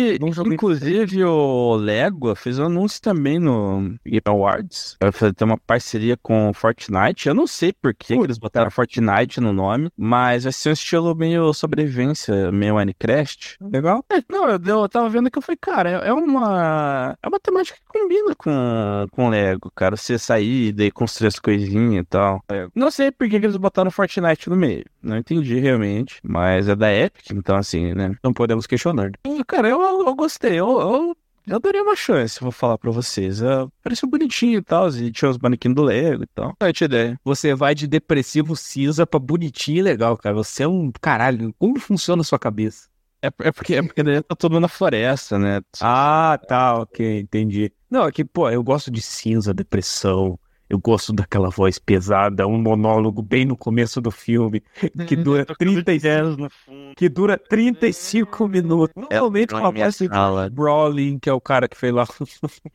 [0.01, 4.97] E, inclusive, o Lego fez um anúncio também no Game Awards.
[5.01, 7.29] Vai fazer uma parceria com Fortnite.
[7.29, 11.15] Eu não sei por que eles botaram Fortnite no nome, mas vai ser um estilo
[11.15, 13.59] meio sobrevivência, meio Minecraft.
[13.61, 14.05] Legal?
[14.11, 17.17] É, não, eu, eu tava vendo que eu falei, cara, é, é uma.
[17.23, 19.97] É uma temática que combina com, com Lego, cara.
[19.97, 22.43] Você sair e daí construir as coisinhas e tal.
[22.51, 24.85] É, Não sei por que que eles botaram Fortnite no meio.
[25.03, 26.21] Não entendi realmente.
[26.23, 28.15] Mas é da Epic, então assim, né?
[28.23, 29.11] Não podemos questionar.
[29.47, 30.53] Cara, eu, eu gostei.
[30.59, 31.17] Eu, eu,
[31.47, 33.43] eu daria uma chance, vou falar pra vocês.
[33.43, 34.89] É, pareceu bonitinho e tal.
[34.91, 36.55] E tinha os manequins do Lego e tal.
[36.73, 37.21] Tinha ideia.
[37.25, 40.35] Você vai de depressivo cinza pra bonitinho e legal, cara.
[40.35, 41.55] Você é um caralho.
[41.59, 42.89] Como funciona a sua cabeça?
[43.23, 45.61] É, é porque, é porque daí tá todo mundo na floresta, né?
[45.81, 47.71] Ah, tá, ok, entendi.
[47.91, 50.39] Não, é que, pô, eu gosto de cinza, depressão.
[50.71, 54.63] Eu gosto daquela voz pesada, um monólogo bem no começo do filme,
[55.09, 56.95] que dura 35, no fundo.
[56.97, 58.95] que dura 35 minutos.
[59.11, 60.49] Realmente Lá uma em minha voz de sala.
[60.49, 62.07] Brolin, que é o cara que fez lá.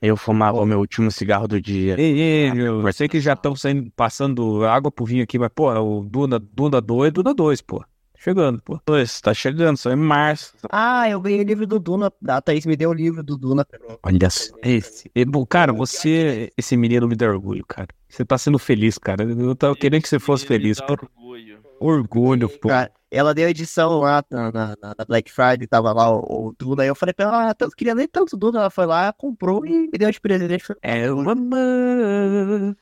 [0.02, 1.96] Eu fumava o meu último cigarro do dia.
[1.98, 3.54] Ei, ei, eu sei que já estão
[3.96, 7.82] passando água pro vinho aqui, mas, pô, o Duna, Duna 2 é Duna 2, pô.
[8.18, 8.80] Chegando, pô.
[8.86, 10.54] Pois, tá chegando, só em março.
[10.70, 12.12] Ah, eu ganhei o livro do Duna.
[12.28, 13.66] A Thaís me deu o livro do Duna.
[14.02, 14.56] Olha só.
[14.64, 15.12] Esse.
[15.16, 17.88] e, bom, Cara, você, esse menino me dá orgulho, cara.
[18.10, 19.24] Você tá sendo feliz, cara.
[19.24, 20.94] Eu tava querendo que você fosse feliz, pô.
[20.94, 21.60] orgulho.
[21.80, 22.70] Orgulho, pô.
[22.70, 26.84] Cara, ela deu edição lá na, na- na- Black Friday, tava lá o, o Duna.
[26.84, 28.60] Aí eu falei pra ela, ah, tanto, queria ler tanto Duna.
[28.60, 30.66] Ela foi lá, comprou e me deu de presente.
[30.82, 32.76] É uma mãe.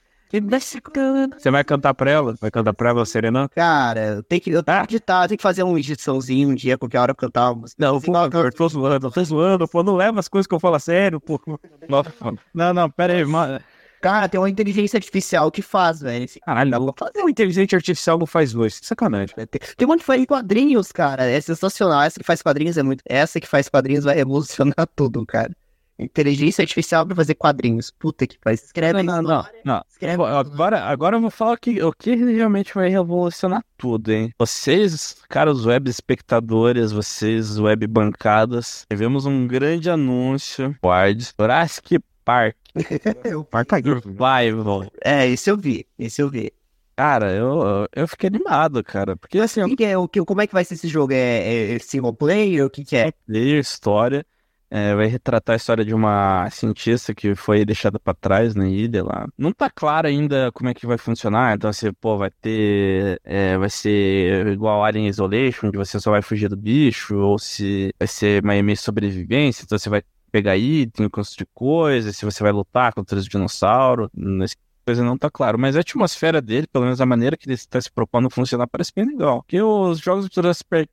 [1.37, 2.35] Você vai cantar pra ela?
[2.41, 3.47] Vai cantar pra ela, Serena?
[3.49, 6.99] Cara, tem que, eu tenho que editar, tem que fazer uma ediçãozinho um dia, qualquer
[6.99, 7.83] hora eu cantar uma música.
[7.85, 9.83] Não, por favor, tô zoando, tô zoando, pô.
[9.83, 11.39] Não leva as coisas que eu falo a sério, pô.
[11.87, 12.11] Nossa,
[12.53, 13.59] não, não, pera aí, mano.
[14.01, 16.25] Cara, tem uma inteligência artificial que faz, velho.
[16.25, 16.93] Esse- Caralho, não.
[16.97, 18.77] Fazer uma inteligência artificial não faz dois.
[18.83, 19.33] Sacanagem.
[19.33, 21.23] Tem, tem uma que faz quadrinhos, cara.
[21.23, 22.01] É sensacional.
[22.01, 23.01] Essa que faz quadrinhos é muito.
[23.07, 25.51] Essa que faz quadrinhos vai revolucionar tudo, cara.
[25.97, 27.91] Inteligência artificial pra fazer quadrinhos.
[27.91, 28.63] Puta que faz.
[28.63, 29.85] Escreve Não, não, não, história, não.
[29.89, 34.11] Escreve Pô, Agora, agora eu vou falar o que, o que realmente vai revolucionar tudo,
[34.11, 34.33] hein?
[34.39, 40.75] Vocês, caros web espectadores, vocês web bancadas, tivemos um grande anúncio.
[40.81, 41.31] Guarde.
[41.39, 42.55] Jurassic Park.
[43.37, 44.91] o Parque Survival.
[45.03, 45.85] É, esse eu vi.
[45.99, 46.51] Esse eu vi.
[46.95, 49.15] Cara, eu, eu fiquei animado, cara.
[49.15, 51.11] Porque assim, O eu que é, o que, como é que vai ser esse jogo?
[51.13, 52.65] É, é single player?
[52.65, 53.11] O que que é?
[53.27, 54.25] ler história.
[54.73, 59.03] É, vai retratar a história de uma cientista que foi deixada pra trás na ilha
[59.03, 59.27] lá.
[59.37, 61.55] Não tá claro ainda como é que vai funcionar.
[61.55, 63.21] Então, assim, pô, vai ter.
[63.23, 67.93] é, vai ser igual Alien Isolation, onde você só vai fugir do bicho, ou se
[67.99, 70.01] vai ser meio sobrevivência, então você vai
[70.31, 74.09] pegar item, construir coisas, se você vai lutar contra os dinossauros.
[74.11, 77.55] Nesse coisa não tá claro, mas a atmosfera dele, pelo menos a maneira que ele
[77.55, 79.41] está se propondo funcionar, parece bem legal.
[79.41, 80.33] Porque os jogos do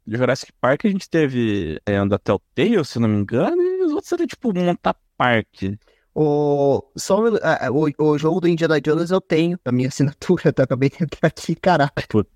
[0.07, 4.13] Jurassic Park, a gente teve é, da Telltale, se não me engano, e os outros
[4.13, 5.79] eram tipo montar parque.
[6.15, 10.53] O, só, o- ah, o, o jogo do Indiana Jones eu tenho na minha assinatura,
[10.53, 10.65] tá?
[10.65, 11.91] Acabei de entrar aqui, caralho.
[12.09, 12.31] Puta.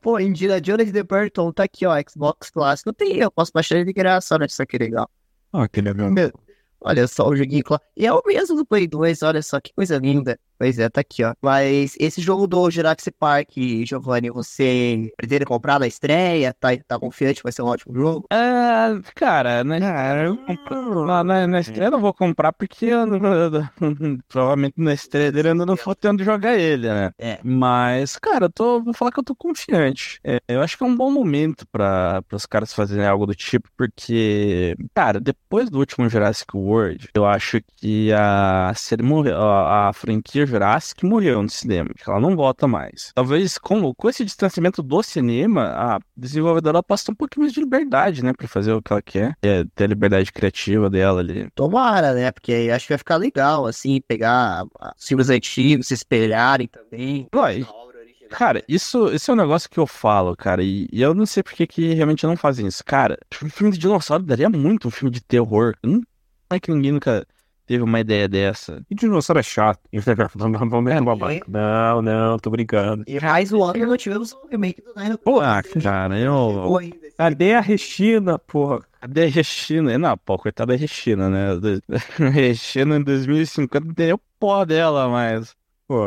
[0.00, 2.92] Pô, Indiana Jones The Burton, tá aqui, ó, Xbox Clássico.
[2.92, 5.08] Tem, eu posso baixar ele de graça, olha só que legal.
[5.52, 6.10] Ah, que legal.
[6.10, 6.32] Meu,
[6.80, 7.88] olha só o joguinho clássico.
[7.96, 10.38] E é o mesmo do Play 2, olha só que coisa linda.
[10.58, 11.34] Pois é, tá aqui, ó.
[11.40, 13.50] Mas esse jogo do Jurassic Park,
[13.86, 16.52] Giovanni, você pretende comprar na estreia?
[16.58, 17.42] Tá, tá confiante?
[17.44, 18.26] Vai ser um ótimo jogo?
[18.32, 19.78] É, cara, né?
[20.26, 23.18] eu compro- na, na, na estreia eu não vou comprar porque eu não-
[24.28, 27.12] provavelmente na estreia dele eu ainda não vou ter onde jogar ele, né?
[27.18, 27.38] É.
[27.44, 30.18] Mas, cara, eu tô, vou falar que eu tô confiante.
[30.24, 33.68] É, eu acho que é um bom momento para os caras fazerem algo do tipo,
[33.76, 40.47] porque, cara, depois do último Jurassic World, eu acho que a, morreu, a, a franquia
[40.48, 43.12] Jurassic morreu no cinema, que ela não volta mais.
[43.14, 48.24] Talvez com, com esse distanciamento do cinema, a desenvolvedora passa um pouquinho mais de liberdade,
[48.24, 51.48] né, pra fazer o que ela quer, é, ter a liberdade criativa dela ali.
[51.54, 52.30] Tomara, né?
[52.30, 54.64] Porque aí acho que vai ficar legal, assim, pegar
[54.96, 57.28] os filmes antigos, se espelharem também.
[57.32, 57.88] Original.
[58.30, 61.42] Cara, isso, isso é um negócio que eu falo, cara, e, e eu não sei
[61.42, 62.84] por que que realmente não fazem isso.
[62.84, 65.74] Cara, um filme de dinossauro daria muito um filme de terror.
[65.82, 66.02] Não
[66.50, 67.26] é que ninguém nunca
[67.68, 68.82] teve uma ideia dessa.
[68.90, 69.80] E dinossauro é chato.
[71.48, 73.04] Não, não, não, tô brincando.
[73.06, 76.78] E mais um ano não tivemos o remake do Dino Pô, ah, cara, eu.
[76.80, 78.80] Esse- Cadê a Restina, porra?
[79.00, 79.98] Cadê a Regina?
[79.98, 81.48] Não, pô, coitada da Regina, né?
[82.32, 85.54] Regina em 2050 não tem nem o pó dela, mas.
[85.86, 86.06] Pô,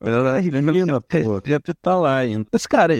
[0.00, 1.40] Ela Regina, pô.
[1.44, 2.46] já tá lá ainda.
[2.52, 2.94] Mas, cara,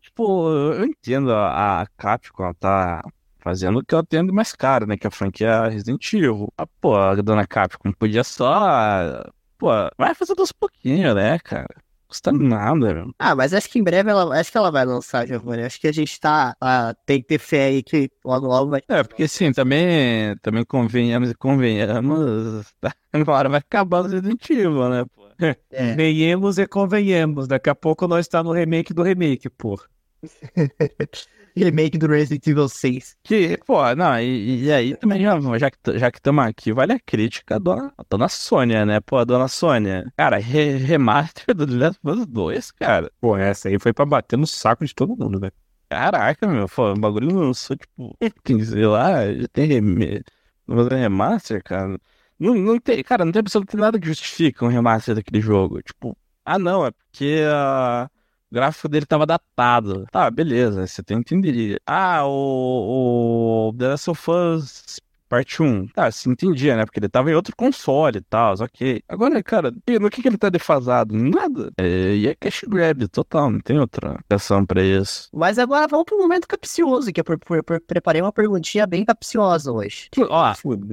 [0.00, 3.02] tipo, eu entendo a, a Capcom, ela tá
[3.40, 4.96] fazendo o que ela tem de mais caro, né?
[4.96, 6.52] Que a franquia Resident Evil.
[6.56, 9.24] Ah, pô, a dona Capcom podia só.
[9.58, 9.68] Pô,
[9.98, 11.68] vai fazendo aos pouquinhos, né, cara?
[12.10, 13.14] custa nada, velho.
[13.18, 15.62] Ah, mas acho que em breve ela, acho que ela vai lançar, Giovanni.
[15.62, 18.82] Acho que a gente tá, ah, tem que ter fé aí que logo logo vai.
[18.88, 22.92] É, porque assim, também, também convenhamos e convenhamos, tá?
[23.12, 25.20] agora vai acabar o Resident Evil, né, pô?
[25.70, 25.94] É.
[25.94, 27.48] Venhamos e convenhamos.
[27.48, 29.80] Daqui a pouco nós tá no remake do remake, pô.
[31.56, 33.16] Remake do Resident Evil 6.
[33.22, 36.92] Que, pô, não, e, e aí também, já, já que já que estamos aqui, vale
[36.92, 39.00] a crítica à dona, Sônia, né?
[39.00, 40.12] Pô, a dona Sônia.
[40.16, 43.10] Cara, re, remaster do The Last of Us 2, cara.
[43.20, 45.52] Pô, essa aí foi pra bater no saco de todo mundo, velho.
[45.88, 48.16] Caraca, meu, pô, o bagulho lançou, tipo,
[48.64, 50.22] sei lá, já tem rem-
[50.66, 51.98] fazer remaster, cara.
[52.38, 55.82] Não, não tem, cara, não tem absolutamente nada que justifique um remaster daquele jogo.
[55.82, 58.19] Tipo, ah, não, é porque ah, o
[58.50, 60.06] gráfico dele tava datado.
[60.10, 61.80] Tá, beleza, você tem que entender.
[61.86, 65.86] Ah, o, o The Last of Us Parte 1.
[65.94, 66.84] Tá, se entendia, né?
[66.84, 69.00] Porque ele tava em outro console e tal, ok.
[69.08, 71.14] Agora, cara, no que, que ele tá defasado?
[71.14, 71.70] Nada.
[71.78, 75.28] É, e é cash grab total, não tem outra ação pra isso.
[75.32, 79.04] Mas agora vamos pro momento capcioso, que eu pre- pre- pre- preparei uma perguntinha bem
[79.04, 80.08] capciosa hoje.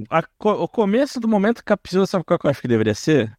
[0.08, 3.36] Ó, co- o começo do momento capcioso, sabe qual que eu acho que deveria ser?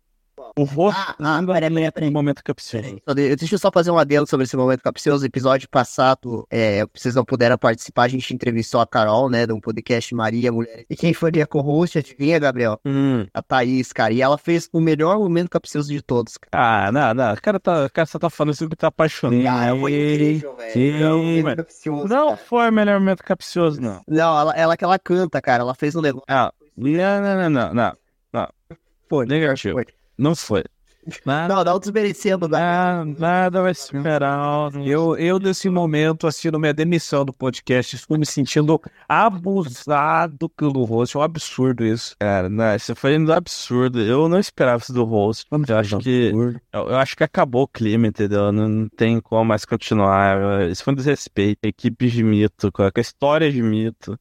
[0.57, 2.11] O rosto Ah, ah, peraí, peraí, peraí.
[2.11, 2.99] momento capcioso.
[3.15, 5.25] De- Deixa eu só fazer um adendo sobre esse momento capcioso.
[5.25, 10.13] Episódio passado, é, vocês não puderam participar, a gente entrevistou a Carol, né, do podcast
[10.15, 10.85] Maria Mulher.
[10.89, 12.79] E quem foi minha co-host, adivinha, Gabriel?
[12.85, 13.25] Hum.
[13.33, 14.13] A Thaís, cara.
[14.13, 16.87] E ela fez o melhor momento capcioso de todos, cara.
[16.87, 17.33] Ah, não, não.
[17.33, 19.47] O cara, tá, o cara só tá falando isso porque tá apaixonado.
[19.47, 21.03] Ah, incrível, velho.
[21.03, 22.37] É um momento mas- capcioso, Não cara.
[22.37, 24.01] foi o melhor momento capcioso, não.
[24.07, 25.61] Não, ela, ela que ela canta, cara.
[25.63, 26.25] Ela fez um negócio.
[26.27, 26.91] Ah, não,
[27.21, 27.93] não, não, não, não.
[28.33, 28.47] não.
[29.09, 29.73] Foi, Negativo.
[29.73, 29.85] foi.
[30.19, 30.63] Não foi.
[31.25, 32.59] Nada, Não, não desmerecendo, né?
[32.59, 34.69] nada, nada vai superar.
[34.75, 40.83] o- Eu, eu, nesse momento, assistindo minha demissão do podcast, estou me sentindo abusado pelo
[40.83, 41.15] host.
[41.15, 42.15] É um absurdo isso.
[42.19, 43.99] Cara, não, isso foi um absurdo.
[44.01, 45.45] Eu não esperava isso do host.
[45.67, 46.31] Eu acho que,
[46.73, 48.51] eu, eu acho que acabou o clima, entendeu?
[48.51, 50.69] Não, não tem como mais continuar.
[50.69, 51.59] Isso foi um desrespeito.
[51.63, 54.19] Equipe de mito, com a história de mito.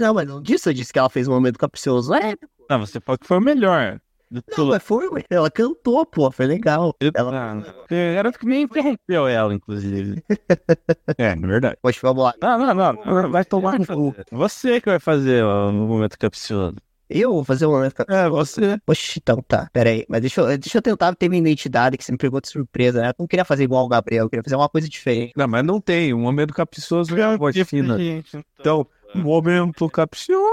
[0.00, 2.14] Não, mas não disse, eu disse que ela fez um momento capcioso.
[2.14, 2.34] É,
[2.70, 4.00] Não, você falou que foi o melhor.
[4.30, 6.94] Não, mas foi, ela cantou, pô, foi legal.
[7.14, 7.62] Ela...
[7.88, 10.22] Ah, garoto que nem interrompeu ela, inclusive.
[11.18, 11.76] É, na verdade.
[11.80, 12.34] Poxa, vamos lá.
[12.40, 13.30] Não, não, não.
[13.30, 14.14] Vai tomar no cu.
[14.32, 16.76] Você que vai fazer o momento capcioso.
[17.08, 18.20] Eu vou fazer um momento capcioso.
[18.20, 18.78] É, você.
[18.84, 20.04] Poxa, então tá, pera aí.
[20.08, 23.00] Mas deixa eu, deixa eu tentar ter minha identidade, que você me pegou de surpresa,
[23.00, 23.08] né?
[23.10, 25.32] Eu não queria fazer igual o Gabriel, eu queria fazer uma coisa diferente.
[25.36, 26.12] Não, mas não tem.
[26.12, 27.96] Um momento capcioso é a voz fina.
[28.58, 30.44] Então, um momento capcioso.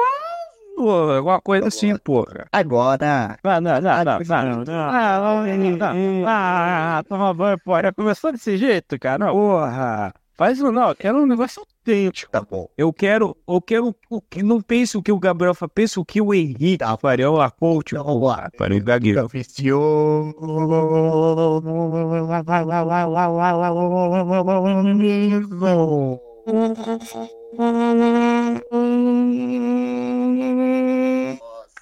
[0.77, 2.45] Alguma coisa assim, porra.
[2.51, 7.93] Agora, Não, não, não, não, não, não, não, ah, não, não, ah, toma banho, já
[7.93, 10.13] começou desse jeito, cara, não, Porra.
[10.35, 12.67] faz um, não, eu quero um negócio autêntico, tá bom.
[12.77, 16.05] Eu quero, eu quero o que não pense o que o Gabriel fala, pense o
[16.05, 16.97] que o Henrique Tá.
[16.97, 17.91] faria, a coach.
[17.93, 18.49] Então vamos lá.
[18.57, 19.27] Para o gagueiro.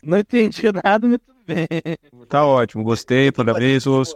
[0.04, 1.68] Não entendi nada, mas tudo bem,
[2.28, 3.86] Tá ótimo, gostei, parabéns.
[3.86, 4.16] os-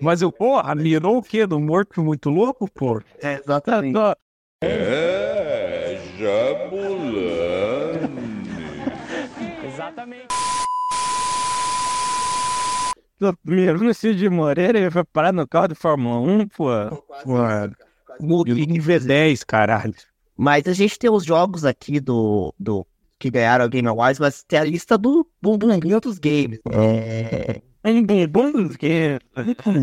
[0.00, 1.46] Mas eu, porra, mirou o quê?
[1.46, 3.00] No morto muito louco, pô?
[3.22, 3.98] É, exatamente.
[4.62, 7.60] É, Jabulani.
[13.18, 16.66] tô mirando no Cid Moreira e foi parar no carro de Fórmula 1, pô,
[17.26, 17.74] Mano,
[18.46, 19.94] em V10, caralho.
[20.40, 22.86] Mas a gente tem os jogos aqui do, do
[23.18, 26.60] que ganharam a Game Awards, mas tem a lista do bumbum dos games.
[26.72, 27.60] É...
[28.26, 29.18] Bom que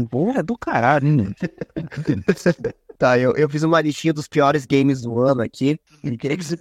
[0.09, 1.35] Porra, é do caralho, hein?
[2.97, 5.79] Tá, eu, eu fiz uma listinha dos piores games do ano aqui.
[6.17, 6.57] Queria que você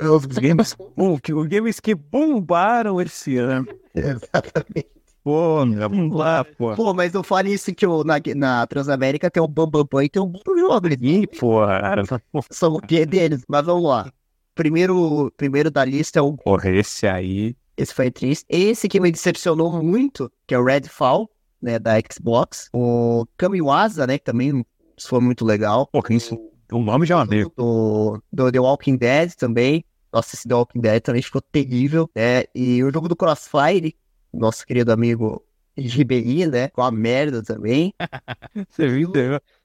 [0.00, 0.74] Os games,
[1.22, 3.68] que os games que bombaram esse ano.
[3.94, 4.95] Exatamente.
[5.26, 6.76] Pô, vamos lá, pô.
[6.76, 10.04] Pô, mas não fale isso que o, na, na Transamérica tem o Bam Bam Bam
[10.04, 10.86] e tem um bom jogo.
[11.00, 12.02] Ih, porra, cara.
[12.48, 13.42] são o pé deles.
[13.48, 14.12] Mas vamos lá.
[14.54, 16.34] Primeiro, primeiro da lista é o.
[16.34, 17.56] Porra, esse aí.
[17.76, 18.46] Esse foi triste.
[18.48, 21.28] Esse que me decepcionou muito, que é o Redfall,
[21.60, 22.68] né, da Xbox.
[22.72, 24.64] O Kamiwaza, né, que também
[24.96, 25.88] foi muito legal.
[25.88, 26.38] Porra, isso.
[26.70, 27.50] O nome já é uma merda.
[27.56, 29.84] do, do The Walking Dead também.
[30.12, 32.08] Nossa, esse The Walking Dead também ficou terrível.
[32.14, 32.44] né?
[32.54, 33.92] E o jogo do Crossfire,
[34.32, 35.42] nosso querido amigo
[35.76, 36.68] Ribeirinha, né?
[36.68, 37.92] Com a merda também.
[38.68, 39.12] Você viu?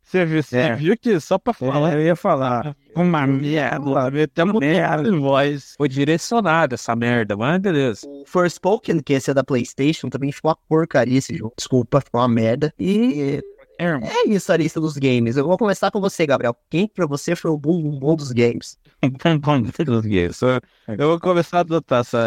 [0.04, 0.76] Você viu, você É.
[0.76, 2.76] viu que só pra falar, eu ia falar.
[2.96, 5.74] uma merda, metemos merda em voz.
[5.78, 8.02] Foi direcionado essa merda, mas beleza.
[8.06, 11.54] O Forspoken, que esse é da PlayStation, também ficou uma porcaria esse jogo.
[11.56, 12.74] Desculpa, ficou uma merda.
[12.78, 13.42] E.
[13.82, 15.38] É isso a lista dos games.
[15.38, 16.56] Eu vou começar com você, Gabriel.
[16.70, 18.78] Quem pra você foi o bom, bom dos games?
[19.02, 20.40] dos games.
[20.88, 22.20] Eu vou começar a adotar essa,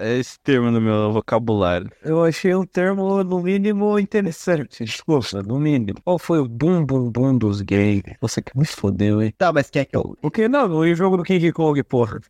[0.00, 1.90] é, é, é esse termo no meu vocabulário.
[2.02, 4.84] Eu achei um termo, no mínimo, interessante.
[4.86, 5.98] Desculpa, no mínimo.
[6.02, 8.02] Qual foi o bum bum bum dos games?
[8.20, 9.34] Você que me fodeu, hein?
[9.36, 10.16] Tá, mas quer que eu.
[10.22, 10.48] O que?
[10.48, 12.20] Não, o jogo do King Kong, porra.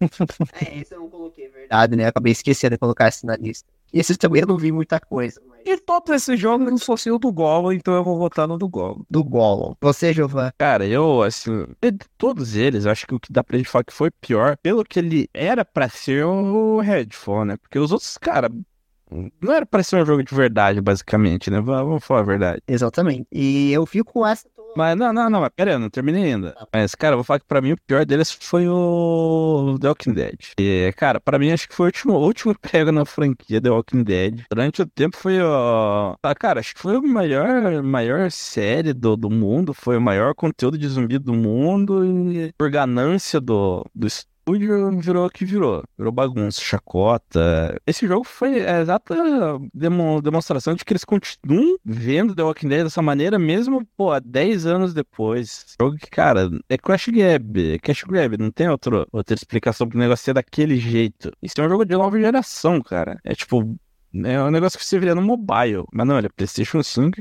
[0.60, 1.25] É, esse eu não coloquei,
[1.68, 2.06] verdade, né?
[2.06, 3.68] Acabei esquecendo de colocar esse na lista.
[3.92, 5.40] E esses também eu não vi muita coisa.
[5.48, 5.60] Mas...
[5.64, 8.68] E todos esses jogos não fossem o do Gollum, então eu vou votar no do
[8.68, 9.02] Gollum.
[9.08, 9.74] Do Gollum.
[9.80, 10.52] Você, Giovanni?
[10.58, 13.84] Cara, eu, assim, de todos eles, eu acho que o que dá pra gente falar
[13.84, 17.56] que foi pior, pelo que ele era pra ser o Redfall, né?
[17.56, 18.50] Porque os outros, cara,
[19.40, 21.60] não era pra ser um jogo de verdade, basicamente, né?
[21.60, 22.62] Vamos falar a verdade.
[22.66, 23.26] Exatamente.
[23.32, 24.48] E eu fico com essa.
[24.76, 26.54] Mas não, não, não, mas pera aí, eu não terminei ainda.
[26.72, 30.12] Mas, cara, eu vou falar que pra mim o pior deles foi o The Walking
[30.12, 30.38] Dead.
[30.60, 34.02] E, cara, pra mim acho que foi o último, último pego na franquia The Walking
[34.02, 34.44] Dead.
[34.50, 36.16] Durante o tempo foi o.
[36.22, 40.34] Ah, cara, acho que foi a maior, maior série do, do mundo, foi o maior
[40.34, 44.06] conteúdo de zumbi do mundo e por ganância do, do
[44.46, 45.82] estúdio virou o que virou.
[45.98, 47.76] Virou bagunça, chacota.
[47.86, 49.16] Esse jogo foi a exata
[49.74, 54.66] demo, demonstração de que eles continuam vendo The Walking Dead dessa maneira, mesmo, pô, 10
[54.66, 55.74] anos depois.
[55.80, 57.74] Jogo que, cara, é Crash Grab.
[57.74, 61.32] É Cash Grab, não tem outro, outra explicação pro negócio ser daquele jeito.
[61.42, 63.18] Isso é um jogo de nova geração, cara.
[63.24, 63.76] É tipo,
[64.24, 65.84] é um negócio que você viria no mobile.
[65.92, 67.18] Mas não, ele é PlayStation 5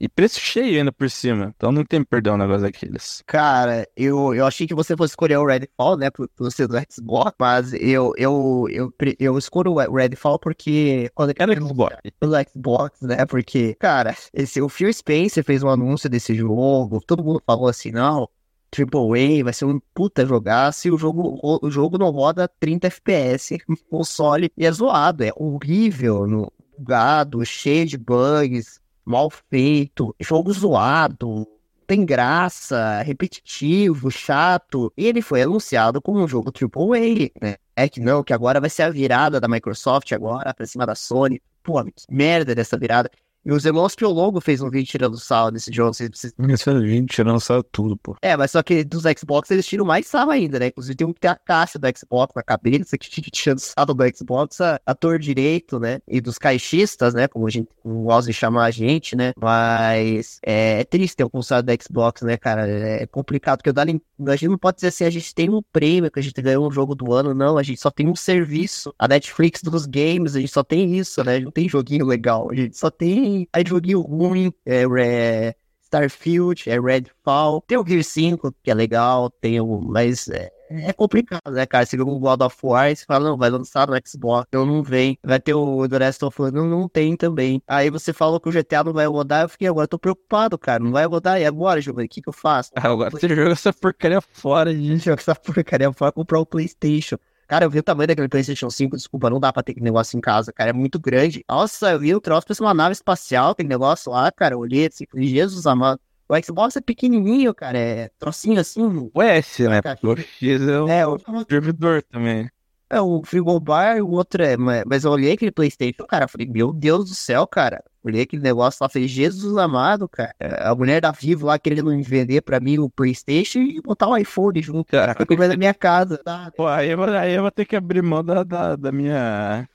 [0.00, 1.52] e preço cheio ainda por cima.
[1.56, 3.22] Então não tem perdão um negócio daqueles.
[3.26, 6.10] Cara, eu, eu achei que você fosse escolher o Redfall, né?
[6.10, 7.32] Por ser do Xbox.
[7.38, 11.10] Mas eu, eu, eu, eu escolho o Redfall porque.
[11.14, 11.96] Quando era Xbox.
[12.18, 13.24] Pelo Xbox, né?
[13.26, 17.00] Porque, cara, esse, o Phil Spencer fez um anúncio desse jogo.
[17.06, 18.28] Todo mundo falou assim: não,
[18.74, 22.48] Triple A, vai ser um puta jogar se o jogo, o, o jogo não roda
[22.58, 29.30] 30 FPS no console e é zoado, é horrível, no, bugado, cheio de bugs, mal
[29.30, 31.46] feito, jogo zoado,
[31.86, 34.92] tem graça, repetitivo, chato.
[34.96, 37.56] E ele foi anunciado como um jogo AAA, né?
[37.76, 40.96] É que não, que agora vai ser a virada da Microsoft agora pra cima da
[40.96, 41.40] Sony.
[41.62, 41.74] Pô,
[42.10, 43.08] merda dessa virada.
[43.44, 45.92] E os irmãos que o Longo fez um vídeo tirando sal nesse jogo.
[45.92, 46.34] Vocês precisam...
[46.48, 48.16] Esse vídeo tirando sal tudo, pô.
[48.22, 50.68] É, mas só que dos Xbox eles tiram mais sal ainda, né?
[50.68, 54.16] Inclusive tem um que tem a caixa do Xbox na cabeça, que tirando sal do
[54.16, 56.00] Xbox, a, ator direito, né?
[56.08, 57.28] E dos caixistas, né?
[57.28, 59.32] Como a gente gosta de chamar a gente, né?
[59.38, 62.66] Mas é, é triste ter um console do Xbox, né, cara?
[62.66, 65.60] É complicado, porque o Dali, a gente não pode dizer assim, a gente tem um
[65.60, 67.58] prêmio, que a gente ganhou um jogo do ano, não.
[67.58, 68.94] A gente só tem um serviço.
[68.98, 71.40] A Netflix dos games, a gente só tem isso, né?
[71.40, 72.50] Não tem joguinho legal.
[72.50, 75.54] A gente só tem Aí joguinho ruim, é, é
[75.94, 77.62] Starfield, é Redfall.
[77.66, 79.80] Tem o Gear 5, que é legal, tem o.
[79.80, 81.86] Mas é, é complicado, né, cara?
[81.86, 84.66] Você joga o God of War e você fala, não, vai lançar no Xbox, então
[84.66, 85.18] não vem.
[85.22, 87.62] Vai ter o The Last of Us, não, não tem também.
[87.66, 90.58] Aí você falou que o GTA não vai rodar, eu fiquei, agora eu tô preocupado,
[90.58, 92.70] cara, não vai rodar, e agora, Giovanni, o que que eu faço?
[92.74, 95.04] Agora você joga essa porcaria fora, gente.
[95.04, 97.16] Joga essa porcaria fora, comprar o Playstation.
[97.46, 100.16] Cara, eu vi o tamanho daquele PlayStation 5, desculpa, não dá pra ter aquele negócio
[100.16, 101.44] em casa, cara, é muito grande.
[101.48, 104.86] Nossa, eu vi o troço, parece uma nave espacial, aquele negócio lá, cara, eu olhei
[104.86, 106.00] assim, falei, Jesus amado.
[106.26, 109.10] O Xbox é pequenininho, cara, é trocinho assim.
[109.12, 109.80] O S, né?
[110.02, 111.18] O X é é, o
[111.48, 112.50] servidor também.
[112.90, 114.56] É, o frigobar, o outro é.
[114.56, 117.82] Mas eu olhei aquele PlayStation, cara, falei, meu Deus do céu, cara.
[118.04, 120.34] Olhei aquele negócio lá, falei, Jesus amado, cara.
[120.38, 124.60] A mulher da Vivo lá querendo vender pra mim o PlayStation e botar o iPhone
[124.60, 124.90] junto.
[124.90, 126.18] Cara, foi coisa da minha casa.
[126.18, 126.52] Tá?
[126.54, 129.66] Pô, aí eu, aí eu vou ter que abrir mão da, da, da minha.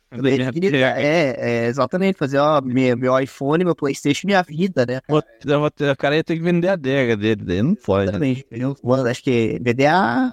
[1.01, 5.01] É, é, exatamente, fazer ó, meu, meu iPhone, meu Playstation, minha vida, né?
[5.07, 8.11] O cara ia ter que vender a adega dele, dele não pode.
[8.11, 8.29] Né?
[8.29, 9.09] Exatamente, né?
[9.11, 10.31] acho que vender a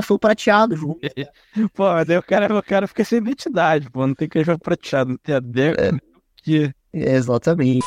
[0.00, 1.00] cachorro prateado junto.
[1.74, 5.18] pô, daí o cara, o cara fica sem identidade, pô, não tem cachorro prateado, não
[5.18, 5.76] tem adega.
[5.80, 5.92] É.
[6.36, 6.72] Que...
[6.92, 7.86] Exatamente.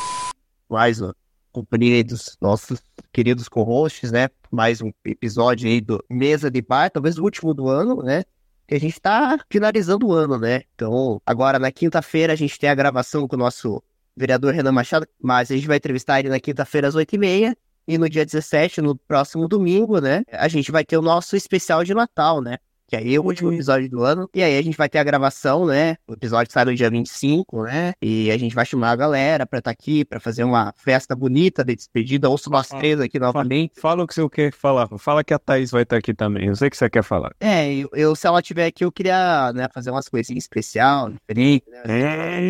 [0.70, 1.16] Mais uma
[1.51, 2.82] companhia dos nossos
[3.12, 4.30] queridos co-hosts, né?
[4.51, 8.24] Mais um episódio aí do Mesa de Bar, talvez o último do ano, né?
[8.68, 10.62] Que a gente tá finalizando o ano, né?
[10.76, 13.84] Então, agora na quinta-feira a gente tem a gravação com o nosso
[14.16, 17.57] vereador Renan Machado, mas a gente vai entrevistar ele na quinta-feira às oito e meia.
[17.88, 20.24] E no dia 17, no próximo domingo, né?
[20.32, 22.58] A gente vai ter o nosso especial de Natal, né?
[22.92, 24.30] que aí é o último episódio do ano.
[24.36, 25.96] E aí a gente vai ter a gravação, né?
[26.06, 27.94] O episódio sai no dia 25, né?
[28.02, 31.16] E a gente vai chamar a galera pra estar tá aqui, pra fazer uma festa
[31.16, 32.30] bonita de despedida.
[32.30, 33.80] Ouço nós três aqui novamente.
[33.80, 34.90] Fala o que você quer falar.
[34.98, 36.48] Fala que a Thaís vai estar tá aqui também.
[36.48, 37.32] Eu sei que você quer falar.
[37.40, 41.64] É, eu, eu se ela estiver aqui, eu queria né, fazer umas coisinhas especial, diferente.
[41.70, 41.82] Né?
[41.86, 42.42] É,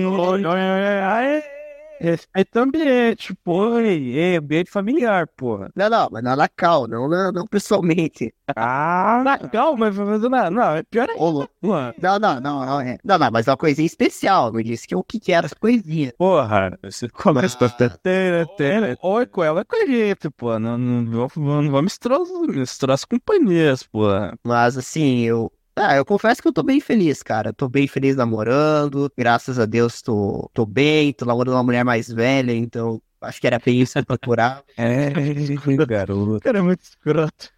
[2.04, 3.78] Respeita o ambiente, pô.
[3.80, 5.70] É ambiente familiar, porra.
[5.76, 8.34] Não, não, mas na Nacal, não, não, não pessoalmente.
[8.56, 11.22] Ah, Nacal, mas mas não, não, é pior ainda.
[11.62, 12.98] Não, não, não, não, é.
[13.04, 14.52] Não, não, mas é uma coisinha especial.
[14.52, 16.12] Não disse que o que que era essa coisinha.
[16.18, 16.78] porra.
[16.84, 17.70] Você começa Ah.
[17.70, 20.58] ter, ter, Oi, com ela é com a gente, pô.
[20.58, 24.08] Não, não, vou- não vou misturar, misturar as companhias, pô.
[24.44, 25.52] Mas assim, eu.
[25.76, 27.54] Ah, eu confesso que eu tô bem feliz, cara.
[27.54, 29.12] Tô bem feliz namorando.
[29.18, 31.14] Graças a Deus tô, tô bem.
[31.14, 34.64] Tô namorando uma mulher mais velha, então acho que era bem isso que eu procurava.
[34.78, 35.10] É,
[35.88, 36.36] garoto.
[36.38, 37.50] O cara é muito escroto.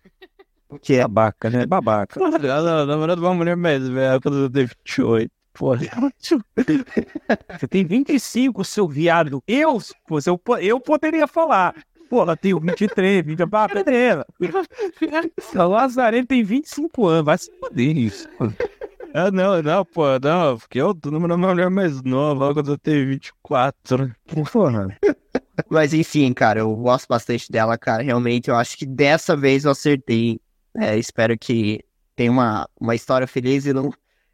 [0.67, 1.65] Porque Babaca, né?
[1.65, 2.19] Babaca.
[2.19, 5.31] Porra, ela namorando uma mulher mais velha quando eu tenho 28.
[5.53, 5.81] Porra,
[7.59, 9.43] Você tem 25, seu viado.
[9.47, 11.75] Eu, você, eu, eu poderia falar.
[12.09, 13.41] Porra, tenho 23, 20.
[13.51, 14.25] Ah, beleza.
[15.55, 17.25] O Lazareno tem 25 anos.
[17.25, 18.27] Vai se foder isso.
[19.15, 22.77] Ah, não, não, pô, não, porque eu tô namorando uma mulher mais nova quando eu
[22.79, 24.11] tenho 24.
[24.51, 24.97] Porra.
[25.69, 28.01] Mas enfim, cara, eu gosto bastante dela, cara.
[28.01, 30.39] Realmente, eu acho que dessa vez eu acertei.
[30.75, 31.83] É, espero que
[32.15, 33.91] tenha uma, uma história feliz e não,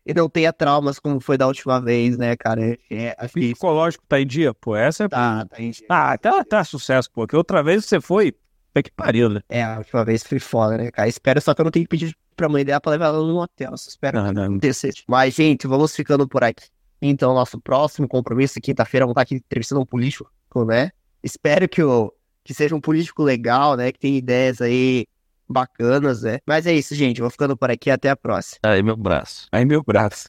[0.09, 2.77] e não tenha traumas como foi da última vez, né, cara?
[2.89, 4.53] É, acho que Psicológico tá em dia?
[4.53, 5.07] Pô, essa é.
[5.07, 7.27] tá, tá em- Ah, tá, tá sucesso, pô.
[7.27, 8.31] Que outra vez você foi.
[8.31, 9.41] Puta que pariu, né?
[9.49, 11.07] É, a última vez foi foda, né, cara?
[11.07, 13.37] Espero só que eu não tenha que pedir pra mãe dela pra levar ela no
[13.39, 13.75] hotel.
[13.77, 14.43] Só espero Não, não.
[14.43, 14.93] acontecer.
[15.07, 16.67] Mas, gente, vamos ficando por aqui.
[17.01, 20.29] Então, nosso próximo compromisso, quinta-feira, vamos estar aqui entrevistando um político,
[20.65, 20.91] né?
[21.23, 23.91] Espero que, o, que seja um político legal, né?
[23.91, 25.05] Que tenha ideias aí
[25.49, 26.39] bacanas, né?
[26.45, 27.21] Mas é isso, gente.
[27.21, 27.89] Vou ficando por aqui.
[27.89, 28.59] Até a próxima.
[28.63, 29.47] Aí, meu braço.
[29.51, 30.17] Aí meu braço.